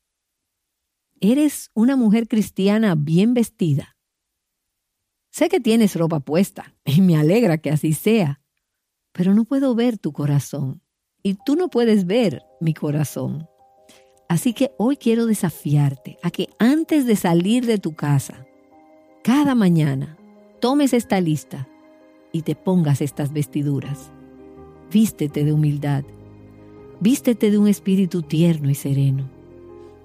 ¿Eres 1.21 1.71
una 1.75 1.97
mujer 1.97 2.27
cristiana 2.27 2.95
bien 2.97 3.35
vestida? 3.35 3.97
Sé 5.31 5.49
que 5.49 5.61
tienes 5.61 5.95
ropa 5.95 6.21
puesta 6.21 6.75
y 6.85 7.01
me 7.01 7.17
alegra 7.17 7.59
que 7.59 7.71
así 7.71 7.93
sea, 7.93 8.41
pero 9.17 9.33
no 9.33 9.45
puedo 9.45 9.75
ver 9.75 9.97
tu 9.97 10.13
corazón 10.13 10.83
y 11.23 11.39
tú 11.47 11.57
no 11.57 11.69
puedes 11.69 12.05
ver 12.05 12.43
mi 12.61 12.75
corazón. 12.75 13.49
Así 14.29 14.53
que 14.53 14.73
hoy 14.77 14.99
quiero 14.99 15.25
desafiarte 15.25 16.19
a 16.23 16.31
que 16.31 16.51
antes 16.59 17.07
de 17.07 17.17
salir 17.17 17.65
de 17.65 17.79
tu 17.79 17.95
casa, 17.95 18.47
cada 19.25 19.55
mañana, 19.55 20.19
tomes 20.61 20.93
esta 20.93 21.21
lista 21.21 21.67
y 22.31 22.43
te 22.43 22.55
pongas 22.55 23.01
estas 23.01 23.33
vestiduras. 23.33 24.11
Vístete 24.93 25.45
de 25.45 25.53
humildad. 25.53 26.05
Vístete 27.01 27.51
de 27.51 27.57
un 27.57 27.69
espíritu 27.69 28.21
tierno 28.21 28.69
y 28.69 28.75
sereno. 28.75 29.31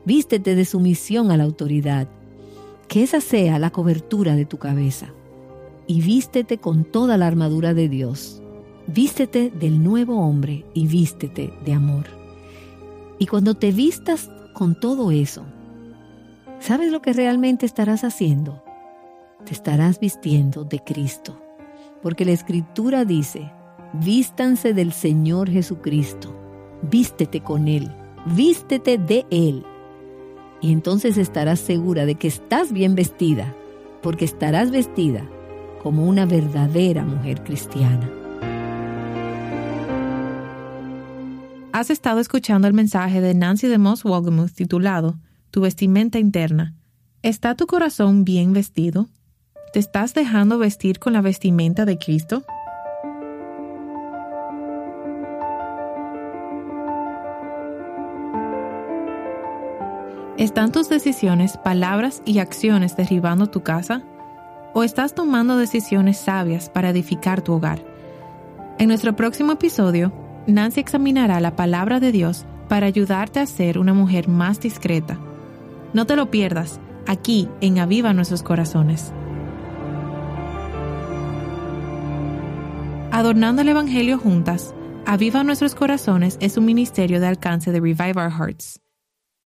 Vístete 0.05 0.55
de 0.55 0.63
sumisión 0.63 1.31
a 1.31 1.37
la 1.37 1.43
autoridad. 1.43 2.07
Que 2.87 3.03
esa 3.03 3.19
sea 3.19 3.59
la 3.59 3.71
cobertura 3.71 4.35
de 4.35 4.45
tu 4.45 4.57
cabeza. 4.57 5.13
Y 5.85 6.01
vístete 6.01 6.59
con 6.59 6.85
toda 6.85 7.17
la 7.17 7.27
armadura 7.27 7.73
de 7.73 7.89
Dios. 7.89 8.40
Vístete 8.93 9.51
del 9.51 9.81
nuevo 9.81 10.19
hombre 10.19 10.65
y 10.73 10.85
vístete 10.85 11.53
de 11.63 11.71
amor. 11.71 12.07
Y 13.19 13.27
cuando 13.27 13.53
te 13.53 13.71
vistas 13.71 14.29
con 14.53 14.77
todo 14.77 15.11
eso, 15.11 15.45
¿sabes 16.59 16.91
lo 16.91 17.01
que 17.01 17.13
realmente 17.13 17.65
estarás 17.65 18.03
haciendo? 18.03 18.61
Te 19.45 19.53
estarás 19.53 20.01
vistiendo 20.01 20.65
de 20.65 20.79
Cristo. 20.79 21.39
Porque 22.01 22.25
la 22.25 22.33
Escritura 22.33 23.05
dice, 23.05 23.49
vístanse 23.93 24.73
del 24.73 24.91
Señor 24.91 25.49
Jesucristo, 25.49 26.35
vístete 26.81 27.39
con 27.39 27.69
Él, 27.69 27.89
vístete 28.35 28.97
de 28.97 29.25
Él. 29.29 29.63
Y 30.59 30.73
entonces 30.73 31.17
estarás 31.17 31.61
segura 31.61 32.05
de 32.05 32.15
que 32.15 32.27
estás 32.27 32.73
bien 32.73 32.95
vestida, 32.95 33.55
porque 34.01 34.25
estarás 34.25 34.69
vestida 34.69 35.25
como 35.81 36.05
una 36.05 36.25
verdadera 36.25 37.05
mujer 37.05 37.41
cristiana. 37.43 38.20
Has 41.81 41.89
estado 41.89 42.19
escuchando 42.19 42.67
el 42.67 42.75
mensaje 42.75 43.21
de 43.21 43.33
Nancy 43.33 43.67
de 43.67 43.79
Moss 43.79 44.03
Wolgemuth 44.03 44.51
titulado 44.51 45.17
Tu 45.49 45.61
vestimenta 45.61 46.19
interna. 46.19 46.75
¿Está 47.23 47.55
tu 47.55 47.65
corazón 47.65 48.23
bien 48.23 48.53
vestido? 48.53 49.09
¿Te 49.73 49.79
estás 49.79 50.13
dejando 50.13 50.59
vestir 50.59 50.99
con 50.99 51.13
la 51.13 51.21
vestimenta 51.21 51.85
de 51.85 51.97
Cristo? 51.97 52.43
¿Están 60.37 60.71
tus 60.71 60.87
decisiones, 60.87 61.57
palabras 61.57 62.21
y 62.25 62.37
acciones 62.37 62.95
derribando 62.95 63.47
tu 63.47 63.63
casa? 63.63 64.03
¿O 64.75 64.83
estás 64.83 65.15
tomando 65.15 65.57
decisiones 65.57 66.17
sabias 66.17 66.69
para 66.69 66.91
edificar 66.91 67.41
tu 67.41 67.53
hogar? 67.53 67.83
En 68.77 68.87
nuestro 68.87 69.15
próximo 69.15 69.53
episodio 69.53 70.13
Nancy 70.47 70.79
examinará 70.79 71.39
la 71.39 71.55
palabra 71.55 71.99
de 71.99 72.11
Dios 72.11 72.45
para 72.67 72.87
ayudarte 72.87 73.39
a 73.39 73.45
ser 73.45 73.77
una 73.77 73.93
mujer 73.93 74.27
más 74.27 74.59
discreta. 74.59 75.19
No 75.93 76.05
te 76.05 76.15
lo 76.15 76.31
pierdas, 76.31 76.79
aquí 77.07 77.47
en 77.61 77.79
Aviva 77.79 78.13
Nuestros 78.13 78.43
Corazones. 78.43 79.13
Adornando 83.11 83.61
el 83.61 83.69
Evangelio 83.69 84.17
juntas, 84.17 84.73
Aviva 85.05 85.43
Nuestros 85.43 85.75
Corazones 85.75 86.37
es 86.39 86.57
un 86.57 86.65
ministerio 86.65 87.19
de 87.19 87.27
alcance 87.27 87.71
de 87.71 87.79
Revive 87.79 88.13
Our 88.15 88.31
Hearts. 88.31 88.79